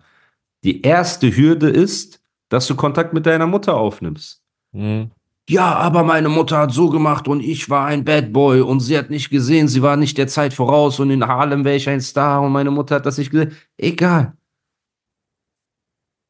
die 0.64 0.83
erste 0.83 1.35
Hürde 1.37 1.68
ist, 1.68 2.21
dass 2.49 2.66
du 2.66 2.75
Kontakt 2.75 3.12
mit 3.14 3.26
deiner 3.26 3.47
Mutter 3.47 3.76
aufnimmst. 3.76 4.42
Mhm. 4.73 5.11
Ja, 5.49 5.75
aber 5.75 6.04
meine 6.04 6.30
Mutter 6.30 6.56
hat 6.56 6.73
so 6.73 6.88
gemacht 6.88 7.28
und 7.28 7.40
ich 7.40 7.68
war 7.68 7.87
ein 7.87 8.04
Bad 8.04 8.33
Boy 8.33 8.62
und 8.62 8.80
sie 8.80 8.97
hat 8.97 9.11
nicht 9.11 9.28
gesehen, 9.28 9.68
sie 9.68 9.83
war 9.83 9.97
nicht 9.97 10.16
der 10.16 10.26
Zeit 10.26 10.54
voraus 10.54 10.99
und 11.00 11.11
in 11.11 11.26
Harlem 11.26 11.64
wäre 11.64 11.76
ich 11.76 11.88
ein 11.88 12.00
Star 12.00 12.40
und 12.40 12.52
meine 12.52 12.71
Mutter 12.71 12.94
hat 12.94 13.04
das 13.06 13.18
nicht 13.18 13.30
gesehen. 13.30 13.52
Egal. 13.76 14.33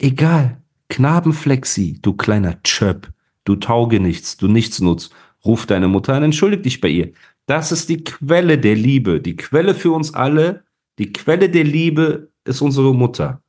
Egal. 0.00 0.60
Knabenflexi, 0.88 1.98
du 2.02 2.12
kleiner 2.14 2.60
Chöp, 2.62 3.12
du 3.44 3.56
tauge 3.56 4.00
nichts, 4.00 4.36
du 4.36 4.48
nichts 4.48 4.80
nutzt. 4.80 5.14
Ruf 5.44 5.66
deine 5.66 5.88
Mutter 5.88 6.14
an, 6.14 6.22
entschuldig 6.22 6.62
dich 6.62 6.80
bei 6.80 6.88
ihr. 6.88 7.12
Das 7.46 7.72
ist 7.72 7.88
die 7.88 8.02
Quelle 8.02 8.58
der 8.58 8.74
Liebe. 8.74 9.20
Die 9.20 9.36
Quelle 9.36 9.74
für 9.74 9.92
uns 9.92 10.14
alle, 10.14 10.64
die 10.98 11.12
Quelle 11.12 11.50
der 11.50 11.64
Liebe 11.64 12.30
ist 12.44 12.60
unsere 12.60 12.94
Mutter. 12.94 13.42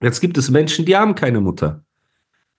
Jetzt 0.00 0.20
gibt 0.20 0.38
es 0.38 0.50
Menschen, 0.50 0.84
die 0.84 0.96
haben 0.96 1.14
keine 1.14 1.40
Mutter. 1.40 1.82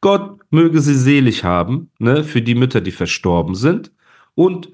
Gott 0.02 0.40
möge 0.50 0.82
sie 0.82 0.96
selig 0.96 1.44
haben, 1.44 1.92
ne, 2.00 2.24
für 2.24 2.42
die 2.42 2.56
Mütter, 2.56 2.82
die 2.82 2.92
verstorben 2.92 3.56
sind. 3.56 3.92
Und 4.36 4.72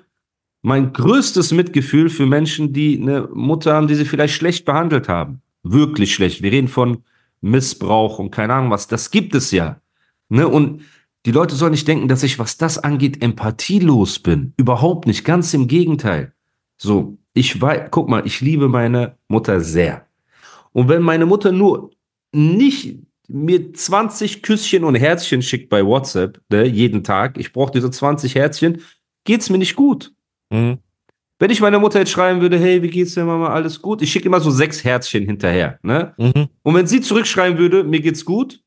mein 0.61 0.93
größtes 0.93 1.51
Mitgefühl 1.51 2.09
für 2.09 2.25
Menschen, 2.25 2.73
die 2.73 2.99
eine 2.99 3.29
Mutter 3.33 3.73
haben, 3.73 3.87
die 3.87 3.95
sie 3.95 4.05
vielleicht 4.05 4.33
schlecht 4.33 4.65
behandelt 4.65 5.07
haben. 5.07 5.41
Wirklich 5.61 6.13
schlecht. 6.13 6.41
Wir 6.41 6.51
reden 6.51 6.67
von 6.67 7.03
Missbrauch 7.41 8.17
und 8.17 8.31
keine 8.31 8.53
Ahnung 8.53 8.71
was. 8.71 8.87
Das 8.87 9.11
gibt 9.11 9.35
es 9.35 9.51
ja. 9.51 9.79
Ne? 10.29 10.47
Und 10.47 10.81
die 11.25 11.31
Leute 11.31 11.55
sollen 11.55 11.71
nicht 11.71 11.87
denken, 11.87 12.07
dass 12.07 12.23
ich, 12.23 12.37
was 12.37 12.57
das 12.57 12.77
angeht, 12.77 13.23
empathielos 13.23 14.19
bin. 14.19 14.53
Überhaupt 14.57 15.07
nicht. 15.07 15.25
Ganz 15.25 15.53
im 15.53 15.67
Gegenteil. 15.67 16.33
So, 16.77 17.17
ich 17.33 17.59
weiß, 17.59 17.89
guck 17.91 18.09
mal, 18.09 18.25
ich 18.25 18.41
liebe 18.41 18.69
meine 18.69 19.17
Mutter 19.27 19.59
sehr. 19.59 20.07
Und 20.71 20.87
wenn 20.87 21.01
meine 21.01 21.25
Mutter 21.25 21.51
nur 21.51 21.91
nicht 22.31 22.99
mir 23.27 23.73
20 23.73 24.43
Küsschen 24.43 24.83
und 24.83 24.95
Herzchen 24.95 25.41
schickt 25.41 25.69
bei 25.69 25.85
WhatsApp, 25.85 26.41
ne, 26.49 26.65
jeden 26.65 27.03
Tag, 27.03 27.37
ich 27.39 27.53
brauche 27.53 27.71
diese 27.71 27.89
20 27.89 28.35
Herzchen, 28.35 28.81
geht's 29.23 29.49
mir 29.49 29.57
nicht 29.57 29.75
gut. 29.75 30.13
Mhm. 30.51 30.79
Wenn 31.39 31.51
ich 31.51 31.59
meiner 31.59 31.79
Mutter 31.79 31.99
jetzt 31.99 32.11
schreiben 32.11 32.39
würde, 32.39 32.57
hey, 32.57 32.81
wie 32.81 32.89
geht's 32.89 33.15
dir, 33.15 33.25
Mama, 33.25 33.49
alles 33.49 33.81
gut? 33.81 34.01
Ich 34.01 34.11
schicke 34.11 34.27
immer 34.27 34.39
so 34.39 34.51
sechs 34.51 34.83
Herzchen 34.83 35.25
hinterher, 35.25 35.79
ne? 35.81 36.13
Mhm. 36.17 36.47
Und 36.61 36.75
wenn 36.75 36.87
sie 36.87 37.01
zurückschreiben 37.01 37.57
würde, 37.57 37.83
mir 37.83 37.99
geht's 37.99 38.23
gut, 38.23 38.61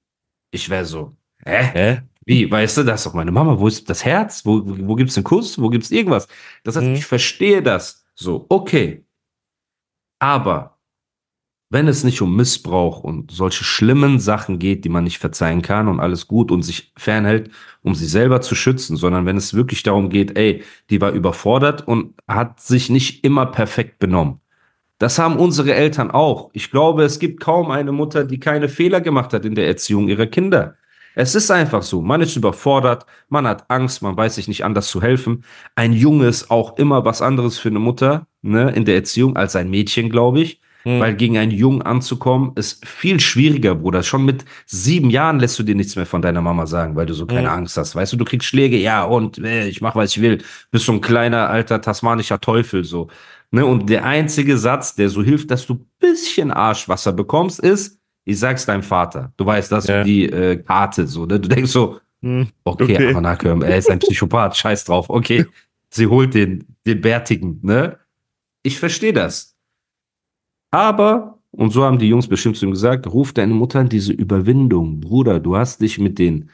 ich 0.50 0.68
wäre 0.68 0.84
so, 0.84 1.16
hä? 1.44 1.70
Hä? 1.72 2.00
Wie, 2.28 2.50
weißt 2.50 2.76
du, 2.76 2.82
das 2.84 3.00
ist 3.00 3.06
doch 3.06 3.14
meine 3.14 3.32
Mama, 3.32 3.58
wo 3.58 3.66
ist 3.68 3.88
das 3.88 4.04
Herz? 4.04 4.44
Wo, 4.44 4.62
wo 4.64 4.94
gibt's 4.96 5.14
den 5.14 5.24
Kuss? 5.24 5.58
Wo 5.58 5.70
gibt's 5.70 5.90
irgendwas? 5.90 6.28
Das 6.62 6.76
heißt, 6.76 6.86
Mhm. 6.86 6.94
ich 6.96 7.06
verstehe 7.06 7.62
das 7.62 8.04
so, 8.14 8.44
okay. 8.50 9.06
Aber 10.20 10.78
wenn 11.70 11.86
es 11.88 12.04
nicht 12.04 12.22
um 12.22 12.34
Missbrauch 12.36 13.04
und 13.04 13.30
solche 13.30 13.64
schlimmen 13.64 14.20
Sachen 14.20 14.58
geht, 14.58 14.84
die 14.84 14.88
man 14.88 15.04
nicht 15.04 15.18
verzeihen 15.18 15.62
kann 15.62 15.88
und 15.88 16.00
alles 16.00 16.26
gut 16.26 16.50
und 16.50 16.62
sich 16.62 16.92
fernhält, 16.96 17.50
um 17.82 17.94
sich 17.94 18.10
selber 18.10 18.40
zu 18.40 18.54
schützen, 18.54 18.96
sondern 18.96 19.26
wenn 19.26 19.36
es 19.36 19.52
wirklich 19.54 19.82
darum 19.82 20.08
geht, 20.08 20.36
ey, 20.38 20.64
die 20.90 21.00
war 21.00 21.12
überfordert 21.12 21.86
und 21.86 22.14
hat 22.26 22.60
sich 22.60 22.88
nicht 22.90 23.24
immer 23.24 23.46
perfekt 23.46 23.98
benommen. 23.98 24.40
Das 24.98 25.18
haben 25.18 25.36
unsere 25.36 25.74
Eltern 25.74 26.10
auch. 26.10 26.50
Ich 26.54 26.70
glaube, 26.70 27.04
es 27.04 27.18
gibt 27.18 27.40
kaum 27.40 27.70
eine 27.70 27.92
Mutter, 27.92 28.24
die 28.24 28.40
keine 28.40 28.68
Fehler 28.70 29.00
gemacht 29.02 29.32
hat 29.34 29.44
in 29.44 29.54
der 29.54 29.66
Erziehung 29.68 30.08
ihrer 30.08 30.26
Kinder. 30.26 30.76
Es 31.14 31.34
ist 31.34 31.50
einfach 31.50 31.82
so. 31.82 32.00
Man 32.00 32.20
ist 32.20 32.36
überfordert, 32.36 33.06
man 33.28 33.46
hat 33.46 33.68
Angst, 33.70 34.02
man 34.02 34.16
weiß 34.16 34.36
sich 34.36 34.48
nicht 34.48 34.64
anders 34.64 34.88
zu 34.88 35.02
helfen. 35.02 35.44
Ein 35.74 35.92
Junge 35.92 36.26
ist 36.28 36.50
auch 36.50 36.76
immer 36.78 37.04
was 37.04 37.22
anderes 37.22 37.58
für 37.58 37.68
eine 37.70 37.80
Mutter 37.80 38.26
ne, 38.42 38.70
in 38.70 38.84
der 38.84 38.94
Erziehung 38.94 39.36
als 39.36 39.56
ein 39.56 39.68
Mädchen, 39.70 40.10
glaube 40.10 40.40
ich. 40.40 40.60
Mhm. 40.84 41.00
Weil 41.00 41.14
gegen 41.16 41.36
einen 41.36 41.50
Jungen 41.50 41.82
anzukommen, 41.82 42.52
ist 42.54 42.86
viel 42.86 43.18
schwieriger, 43.18 43.74
Bruder. 43.74 44.04
Schon 44.04 44.24
mit 44.24 44.44
sieben 44.64 45.10
Jahren 45.10 45.40
lässt 45.40 45.58
du 45.58 45.64
dir 45.64 45.74
nichts 45.74 45.96
mehr 45.96 46.06
von 46.06 46.22
deiner 46.22 46.40
Mama 46.40 46.66
sagen, 46.66 46.94
weil 46.94 47.04
du 47.06 47.14
so 47.14 47.26
keine 47.26 47.48
Mhm. 47.48 47.54
Angst 47.54 47.76
hast. 47.76 47.96
Weißt 47.96 48.12
du, 48.12 48.16
du 48.16 48.24
kriegst 48.24 48.46
Schläge, 48.46 48.76
ja, 48.76 49.02
und 49.02 49.38
äh, 49.38 49.66
ich 49.66 49.80
mach, 49.80 49.96
was 49.96 50.12
ich 50.12 50.22
will. 50.22 50.38
Bist 50.70 50.84
so 50.86 50.92
ein 50.92 51.00
kleiner, 51.00 51.50
alter, 51.50 51.80
tasmanischer 51.80 52.40
Teufel, 52.40 52.84
so. 52.84 53.08
Ne? 53.50 53.66
Und 53.66 53.90
der 53.90 54.04
einzige 54.04 54.56
Satz, 54.56 54.94
der 54.94 55.08
so 55.08 55.22
hilft, 55.22 55.50
dass 55.50 55.66
du 55.66 55.74
ein 55.74 55.86
bisschen 55.98 56.52
Arschwasser 56.52 57.12
bekommst, 57.12 57.58
ist, 57.58 57.98
ich 58.28 58.38
sag's 58.38 58.66
deinem 58.66 58.82
Vater. 58.82 59.32
Du 59.36 59.46
weißt, 59.46 59.72
das 59.72 59.84
ist 59.84 59.88
Ja. 59.90 60.02
die 60.04 60.24
äh, 60.26 60.56
Karte, 60.62 61.06
so. 61.06 61.24
Ne? 61.26 61.40
Du 61.40 61.48
denkst 61.48 61.70
so, 61.70 61.98
Mhm. 62.20 62.48
Okay, 62.64 62.82
Okay. 62.94 63.14
Anakim, 63.14 63.62
er 63.62 63.76
ist 63.78 63.88
ein 63.88 63.98
Psychopath, 64.00 64.56
scheiß 64.56 64.84
drauf. 64.84 65.08
Okay, 65.08 65.46
sie 65.90 66.08
holt 66.08 66.34
den, 66.34 66.64
den 66.84 67.00
Bärtigen, 67.00 67.60
ne? 67.62 67.96
Ich 68.64 68.76
verstehe 68.80 69.12
das. 69.12 69.54
Aber, 70.70 71.38
und 71.52 71.72
so 71.72 71.84
haben 71.84 71.98
die 71.98 72.08
Jungs 72.08 72.26
bestimmt 72.26 72.56
zu 72.56 72.66
ihm 72.66 72.72
gesagt, 72.72 73.06
ruf 73.06 73.32
deine 73.32 73.54
Mutter 73.54 73.78
an 73.80 73.88
diese 73.88 74.12
Überwindung. 74.12 75.00
Bruder, 75.00 75.38
du 75.40 75.56
hast 75.56 75.80
dich 75.80 75.98
mit 75.98 76.18
den, 76.18 76.50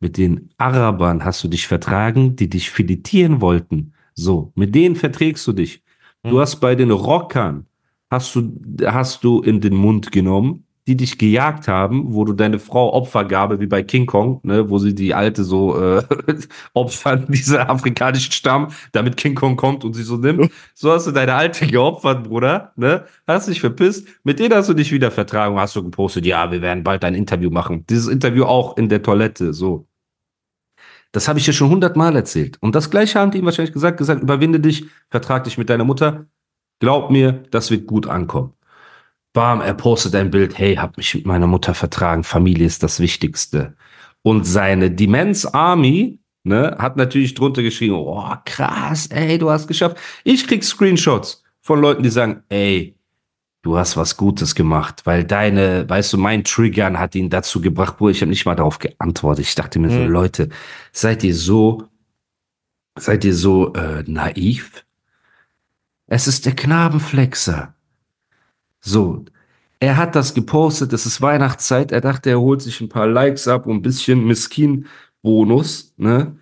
mit 0.00 0.18
den 0.18 0.50
Arabern, 0.58 1.24
hast 1.24 1.42
du 1.42 1.48
dich 1.48 1.66
vertragen, 1.66 2.36
die 2.36 2.50
dich 2.50 2.70
filetieren 2.70 3.40
wollten. 3.40 3.94
So, 4.14 4.52
mit 4.54 4.74
denen 4.74 4.96
verträgst 4.96 5.46
du 5.46 5.52
dich. 5.54 5.82
Du 6.24 6.34
Mhm. 6.36 6.38
hast 6.40 6.56
bei 6.56 6.74
den 6.74 6.90
Rockern, 6.90 7.64
hast 8.10 8.34
du, 8.36 8.52
hast 8.84 9.24
du 9.24 9.40
in 9.40 9.62
den 9.62 9.74
Mund 9.74 10.12
genommen, 10.12 10.64
die 10.86 10.96
dich 10.96 11.18
gejagt 11.18 11.66
haben, 11.66 12.14
wo 12.14 12.24
du 12.24 12.32
deine 12.32 12.58
Frau 12.58 12.92
Opfergabe, 12.92 13.58
wie 13.60 13.66
bei 13.66 13.82
King 13.82 14.06
Kong, 14.06 14.40
ne, 14.44 14.70
wo 14.70 14.78
sie 14.78 14.94
die 14.94 15.14
alte 15.14 15.42
so 15.42 15.80
äh, 15.80 16.02
opfern, 16.74 17.26
dieser 17.28 17.68
afrikanischen 17.68 18.32
Stamm, 18.32 18.68
damit 18.92 19.16
King 19.16 19.34
Kong 19.34 19.56
kommt 19.56 19.84
und 19.84 19.94
sie 19.94 20.02
so 20.02 20.16
nimmt. 20.16 20.52
So 20.74 20.92
hast 20.92 21.06
du 21.06 21.12
deine 21.12 21.34
alte 21.34 21.66
geopfert, 21.66 22.24
Bruder, 22.24 22.72
ne? 22.76 23.06
Hast 23.26 23.48
dich 23.48 23.60
verpisst. 23.60 24.06
Mit 24.24 24.38
denen 24.38 24.54
hast 24.54 24.68
du 24.68 24.74
dich 24.74 24.92
wieder 24.92 25.10
vertragen, 25.10 25.58
hast 25.58 25.74
du 25.74 25.82
gepostet, 25.82 26.26
ja, 26.26 26.50
wir 26.50 26.60
werden 26.60 26.84
bald 26.84 27.02
ein 27.04 27.14
Interview 27.14 27.50
machen. 27.50 27.84
Dieses 27.88 28.08
Interview 28.08 28.44
auch 28.44 28.76
in 28.76 28.88
der 28.88 29.02
Toilette, 29.02 29.54
so. 29.54 29.86
Das 31.12 31.28
habe 31.28 31.38
ich 31.38 31.46
dir 31.46 31.54
schon 31.54 31.70
hundertmal 31.70 32.14
erzählt. 32.14 32.58
Und 32.60 32.74
das 32.74 32.90
gleiche 32.90 33.18
haben 33.18 33.30
die 33.30 33.38
ihm 33.38 33.46
wahrscheinlich 33.46 33.72
gesagt, 33.72 33.96
gesagt, 33.96 34.22
überwinde 34.22 34.60
dich, 34.60 34.86
vertrag 35.08 35.44
dich 35.44 35.56
mit 35.56 35.70
deiner 35.70 35.84
Mutter. 35.84 36.26
Glaub 36.78 37.10
mir, 37.10 37.44
das 37.50 37.70
wird 37.70 37.86
gut 37.86 38.06
ankommen. 38.06 38.52
Bam, 39.36 39.60
er 39.60 39.74
postet 39.74 40.14
ein 40.14 40.30
Bild, 40.30 40.56
hey, 40.56 40.76
hab 40.76 40.96
mich 40.96 41.14
mit 41.14 41.26
meiner 41.26 41.46
Mutter 41.46 41.74
vertragen, 41.74 42.24
Familie 42.24 42.64
ist 42.64 42.82
das 42.82 43.00
Wichtigste. 43.00 43.76
Und 44.22 44.44
seine 44.44 44.90
Demenz 44.90 45.44
Army, 45.44 46.20
ne, 46.42 46.74
hat 46.78 46.96
natürlich 46.96 47.34
drunter 47.34 47.62
geschrieben, 47.62 47.96
oh, 47.96 48.32
krass, 48.46 49.08
ey, 49.08 49.36
du 49.36 49.50
hast 49.50 49.66
geschafft. 49.66 49.98
Ich 50.24 50.46
krieg 50.48 50.64
Screenshots 50.64 51.44
von 51.60 51.82
Leuten, 51.82 52.02
die 52.02 52.08
sagen, 52.08 52.44
ey, 52.48 52.96
du 53.60 53.76
hast 53.76 53.98
was 53.98 54.16
Gutes 54.16 54.54
gemacht, 54.54 55.02
weil 55.04 55.22
deine, 55.24 55.86
weißt 55.86 56.14
du, 56.14 56.16
mein 56.16 56.42
Triggern 56.42 56.98
hat 56.98 57.14
ihn 57.14 57.28
dazu 57.28 57.60
gebracht, 57.60 57.96
wo 57.98 58.08
ich 58.08 58.22
habe 58.22 58.30
nicht 58.30 58.46
mal 58.46 58.54
darauf 58.54 58.78
geantwortet. 58.78 59.44
Ich 59.44 59.54
dachte 59.54 59.78
mir 59.78 59.90
so, 59.90 59.98
Mhm. 59.98 60.08
Leute, 60.08 60.48
seid 60.92 61.22
ihr 61.22 61.34
so, 61.34 61.84
seid 62.98 63.22
ihr 63.22 63.34
so 63.34 63.74
äh, 63.74 64.02
naiv? 64.06 64.86
Es 66.06 66.26
ist 66.26 66.46
der 66.46 66.56
Knabenflexer. 66.56 67.75
So, 68.86 69.24
er 69.80 69.96
hat 69.96 70.14
das 70.14 70.32
gepostet, 70.32 70.92
es 70.92 71.06
ist 71.06 71.20
Weihnachtszeit, 71.20 71.90
er 71.90 72.00
dachte, 72.00 72.30
er 72.30 72.40
holt 72.40 72.62
sich 72.62 72.80
ein 72.80 72.88
paar 72.88 73.08
Likes 73.08 73.48
ab 73.48 73.66
und 73.66 73.76
ein 73.78 73.82
bisschen 73.82 74.24
Miskin-Bonus, 74.24 75.92
ne? 75.96 76.36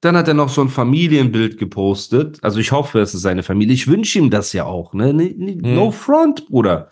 Dann 0.00 0.16
hat 0.16 0.28
er 0.28 0.34
noch 0.34 0.48
so 0.48 0.62
ein 0.62 0.68
Familienbild 0.68 1.58
gepostet. 1.58 2.38
Also 2.42 2.60
ich 2.60 2.70
hoffe, 2.72 3.00
es 3.00 3.14
ist 3.14 3.22
seine 3.22 3.42
Familie. 3.42 3.74
Ich 3.74 3.88
wünsche 3.88 4.18
ihm 4.20 4.30
das 4.30 4.52
ja 4.52 4.64
auch, 4.64 4.94
ne? 4.94 5.12
Ne- 5.12 5.34
No 5.60 5.86
Hm. 5.86 5.92
front, 5.92 6.46
Bruder. 6.46 6.90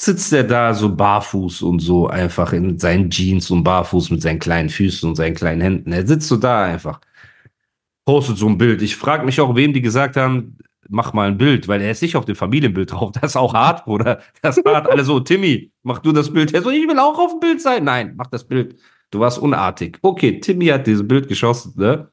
Sitzt 0.00 0.32
er 0.32 0.44
da 0.44 0.72
so 0.72 0.94
barfuß 0.94 1.62
und 1.62 1.80
so 1.80 2.06
einfach 2.06 2.52
in 2.52 2.78
seinen 2.78 3.10
Jeans 3.10 3.50
und 3.50 3.64
barfuß 3.64 4.10
mit 4.10 4.22
seinen 4.22 4.38
kleinen 4.38 4.68
Füßen 4.70 5.08
und 5.08 5.16
seinen 5.16 5.34
kleinen 5.34 5.60
Händen. 5.60 5.92
Er 5.92 6.06
sitzt 6.06 6.28
so 6.28 6.36
da 6.36 6.64
einfach. 6.64 7.00
Postet 8.06 8.38
so 8.38 8.48
ein 8.48 8.56
Bild. 8.56 8.82
Ich 8.82 8.96
frage 8.96 9.24
mich 9.26 9.40
auch, 9.40 9.54
wem 9.56 9.72
die 9.72 9.82
gesagt 9.82 10.16
haben, 10.16 10.56
mach 10.88 11.12
mal 11.12 11.28
ein 11.28 11.38
Bild, 11.38 11.68
weil 11.68 11.80
er 11.80 11.90
ist 11.90 12.02
nicht 12.02 12.16
auf 12.16 12.24
dem 12.24 12.36
Familienbild 12.36 12.92
drauf. 12.92 13.12
Das 13.12 13.32
ist 13.32 13.36
auch 13.36 13.54
hart, 13.54 13.84
Bruder. 13.84 14.20
Das 14.42 14.58
ist 14.58 14.66
hart. 14.66 14.88
Alle 14.88 15.04
so, 15.04 15.20
Timmy, 15.20 15.72
mach 15.82 16.00
du 16.00 16.12
das 16.12 16.32
Bild. 16.32 16.52
Er 16.54 16.62
so, 16.62 16.70
ich 16.70 16.86
will 16.86 16.98
auch 16.98 17.18
auf 17.18 17.32
dem 17.32 17.40
Bild 17.40 17.60
sein. 17.60 17.84
Nein, 17.84 18.14
mach 18.16 18.26
das 18.26 18.44
Bild. 18.44 18.76
Du 19.10 19.20
warst 19.20 19.38
unartig. 19.38 19.98
Okay, 20.02 20.40
Timmy 20.40 20.66
hat 20.66 20.86
dieses 20.86 21.06
Bild 21.06 21.28
geschossen, 21.28 21.74
ne? 21.76 22.10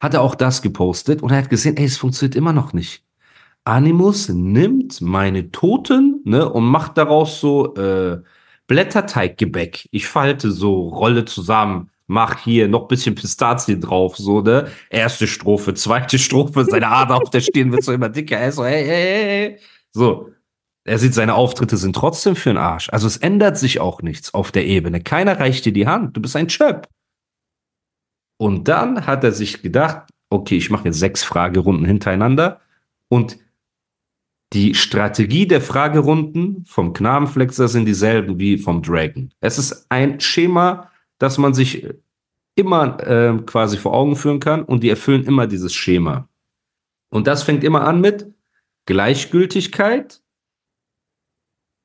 Hat 0.00 0.14
er 0.14 0.22
auch 0.22 0.34
das 0.34 0.60
gepostet 0.60 1.22
und 1.22 1.30
er 1.30 1.38
hat 1.38 1.50
gesehen, 1.50 1.76
ey, 1.76 1.84
es 1.84 1.96
funktioniert 1.96 2.36
immer 2.36 2.52
noch 2.52 2.72
nicht. 2.72 3.04
Animus 3.64 4.28
nimmt 4.28 5.00
meine 5.00 5.50
Toten, 5.50 6.20
ne, 6.24 6.46
und 6.50 6.64
macht 6.64 6.98
daraus 6.98 7.40
so 7.40 7.74
äh, 7.76 8.20
Blätterteiggebäck. 8.66 9.88
Ich 9.90 10.06
falte 10.06 10.50
so, 10.50 10.88
rolle 10.88 11.24
zusammen, 11.24 11.90
mach 12.06 12.38
hier 12.40 12.68
noch 12.68 12.88
bisschen 12.88 13.14
Pistazien 13.14 13.80
drauf, 13.80 14.16
so, 14.16 14.40
ne? 14.40 14.68
Erste 14.90 15.26
Strophe, 15.26 15.74
zweite 15.74 16.18
Strophe, 16.18 16.64
seine 16.64 16.88
Ader 16.88 17.16
auf 17.16 17.30
der 17.30 17.40
Stirn 17.40 17.72
wird 17.72 17.84
so 17.84 17.92
immer 17.92 18.08
dicker. 18.08 18.38
Er 18.38 18.52
so, 18.52 18.64
hey, 18.64 18.84
hey, 18.84 19.22
hey. 19.22 19.58
So. 19.92 20.30
Er 20.86 20.98
sieht, 20.98 21.14
seine 21.14 21.34
Auftritte 21.34 21.78
sind 21.78 21.96
trotzdem 21.96 22.36
für 22.36 22.50
den 22.50 22.58
Arsch. 22.58 22.90
Also 22.90 23.06
es 23.06 23.16
ändert 23.16 23.56
sich 23.56 23.80
auch 23.80 24.02
nichts 24.02 24.34
auf 24.34 24.52
der 24.52 24.66
Ebene. 24.66 25.00
Keiner 25.00 25.40
reicht 25.40 25.64
dir 25.64 25.72
die 25.72 25.86
Hand. 25.86 26.14
Du 26.14 26.20
bist 26.20 26.36
ein 26.36 26.48
Chöp. 26.48 26.86
Und 28.36 28.68
dann 28.68 29.06
hat 29.06 29.24
er 29.24 29.32
sich 29.32 29.62
gedacht, 29.62 30.10
okay, 30.28 30.56
ich 30.56 30.68
mache 30.68 30.86
jetzt 30.86 30.98
sechs 30.98 31.22
Fragerunden 31.24 31.86
hintereinander 31.86 32.60
und 33.08 33.38
die 34.52 34.74
Strategie 34.74 35.48
der 35.48 35.60
Fragerunden 35.60 36.64
vom 36.66 36.92
Knabenflexer 36.92 37.66
sind 37.66 37.86
dieselben 37.86 38.38
wie 38.38 38.58
vom 38.58 38.82
Dragon. 38.82 39.32
Es 39.40 39.58
ist 39.58 39.86
ein 39.88 40.20
Schema, 40.20 40.90
dass 41.24 41.38
man 41.38 41.54
sich 41.54 41.88
immer 42.54 43.00
äh, 43.00 43.38
quasi 43.46 43.78
vor 43.78 43.94
Augen 43.94 44.14
führen 44.14 44.40
kann 44.40 44.62
und 44.62 44.82
die 44.82 44.90
erfüllen 44.90 45.24
immer 45.24 45.46
dieses 45.46 45.74
Schema. 45.74 46.28
Und 47.08 47.26
das 47.26 47.42
fängt 47.42 47.64
immer 47.64 47.86
an 47.86 48.02
mit 48.02 48.30
Gleichgültigkeit, 48.84 50.20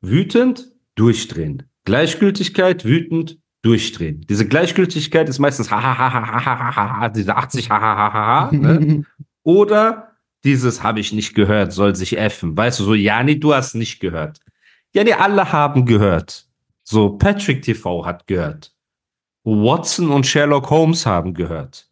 wütend, 0.02 0.74
durchdrehen. 0.96 1.64
Gleichgültigkeit, 1.86 2.84
wütend, 2.84 3.40
durchdrehen. 3.62 4.26
Diese 4.30 4.46
Gleichgültigkeit 4.46 5.30
ist 5.30 5.40
meistens 5.40 5.72
ha 5.72 5.82
ha 5.82 5.98
ha 5.98 6.12
ha 6.12 7.02
ha 7.02 7.10
diese 7.10 7.38
80 7.38 7.70
ha 7.70 7.80
ha 7.80 7.96
ha 7.96 8.14
ha 8.14 8.52
ha. 8.52 9.04
Oder 9.44 10.18
dieses 10.44 10.84
habe 10.84 11.00
ich 11.00 11.14
nicht 11.14 11.34
gehört, 11.34 11.72
soll 11.72 11.96
sich 11.96 12.18
effen. 12.18 12.58
Weißt 12.58 12.82
du, 12.82 12.84
so 12.84 12.94
Jani, 12.94 13.40
du 13.40 13.54
hast 13.54 13.76
nicht 13.76 14.02
gehört. 14.02 14.42
Jani, 14.94 15.14
alle 15.14 15.50
haben 15.50 15.86
gehört. 15.86 16.46
So 16.84 17.18
Patrick 17.18 17.62
TV 17.62 18.06
hat 18.06 18.28
gehört. 18.28 18.74
Watson 19.52 20.10
und 20.10 20.26
Sherlock 20.26 20.70
Holmes 20.70 21.06
haben 21.06 21.34
gehört. 21.34 21.90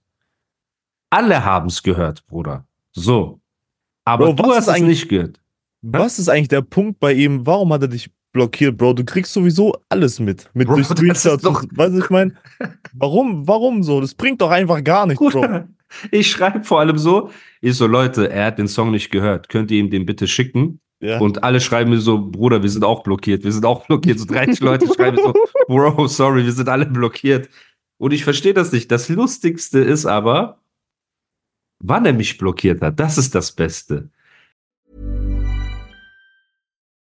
Alle 1.09 1.43
haben 1.45 1.67
es 1.67 1.81
gehört, 1.83 2.25
Bruder. 2.27 2.65
So. 2.91 3.39
Aber 4.05 4.33
Bro, 4.33 4.43
du 4.43 4.53
hast 4.53 4.67
es 4.67 4.79
nicht 4.81 5.07
gehört. 5.09 5.39
Was 5.81 6.19
ist 6.19 6.29
eigentlich 6.29 6.47
der 6.49 6.61
Punkt 6.61 6.99
bei 6.99 7.13
ihm? 7.13 7.45
Warum 7.45 7.71
hat 7.73 7.81
er 7.83 7.87
dich 7.87 8.09
blockiert, 8.33 8.77
Bro? 8.77 8.93
Du 8.93 9.05
kriegst 9.05 9.31
sowieso 9.33 9.73
alles 9.89 10.19
mit. 10.19 10.49
Mit 10.53 10.67
Bro, 10.67 10.75
durch 10.75 10.87
Screenshots. 10.87 11.43
doch- 11.43 11.63
Weißt 11.71 11.93
du, 11.95 11.99
ich 11.99 12.09
meine, 12.09 12.33
warum, 12.93 13.47
warum 13.47 13.83
so? 13.83 14.01
Das 14.01 14.13
bringt 14.15 14.41
doch 14.41 14.49
einfach 14.51 14.83
gar 14.83 15.05
nichts, 15.05 15.23
Bro. 15.23 15.63
Ich 16.11 16.29
schreibe 16.29 16.63
vor 16.65 16.81
allem 16.81 16.97
so, 16.97 17.29
ich 17.61 17.75
so, 17.77 17.87
Leute, 17.87 18.29
er 18.29 18.47
hat 18.47 18.59
den 18.59 18.67
Song 18.67 18.91
nicht 18.91 19.09
gehört. 19.09 19.47
Könnt 19.47 19.71
ihr 19.71 19.79
ihm 19.79 19.89
den 19.89 20.05
bitte 20.05 20.27
schicken? 20.27 20.81
Ja. 20.99 21.19
Und 21.19 21.43
alle 21.43 21.61
schreiben 21.61 21.91
mir 21.91 21.99
so, 21.99 22.19
Bruder, 22.19 22.63
wir 22.63 22.69
sind 22.69 22.83
auch 22.83 23.03
blockiert, 23.03 23.43
wir 23.43 23.51
sind 23.51 23.65
auch 23.65 23.85
blockiert. 23.85 24.19
So 24.19 24.25
30 24.25 24.59
Leute 24.61 24.87
schreiben 24.95 25.17
so, 25.17 25.33
Bro, 25.67 26.07
sorry, 26.07 26.43
wir 26.43 26.51
sind 26.51 26.69
alle 26.69 26.85
blockiert. 26.85 27.49
Und 27.97 28.13
ich 28.13 28.23
verstehe 28.23 28.53
das 28.53 28.71
nicht. 28.71 28.91
Das 28.91 29.09
Lustigste 29.09 29.79
ist 29.79 30.05
aber, 30.05 30.61
wann 31.79 32.05
er 32.05 32.13
mich 32.13 32.37
blockiert 32.37 32.81
hat. 32.81 32.99
Das 32.99 33.17
ist 33.17 33.35
das 33.35 33.51
Beste. 33.51 34.09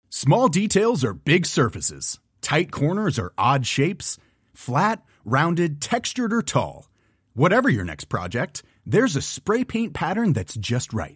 Small 0.09 0.49
details 0.49 1.03
are 1.03 1.13
big 1.13 1.45
surfaces. 1.45 2.19
Tight 2.41 2.71
corners 2.71 3.19
are 3.19 3.33
odd 3.37 3.65
shapes. 3.65 4.17
Flat, 4.53 5.03
rounded, 5.25 5.81
textured, 5.81 6.33
or 6.33 6.41
tall. 6.41 6.87
Whatever 7.35 7.69
your 7.69 7.83
next 7.83 8.05
project, 8.05 8.63
there's 8.85 9.15
a 9.15 9.21
spray 9.21 9.63
paint 9.63 9.93
pattern 9.93 10.33
that's 10.33 10.55
just 10.55 10.93
right. 10.93 11.15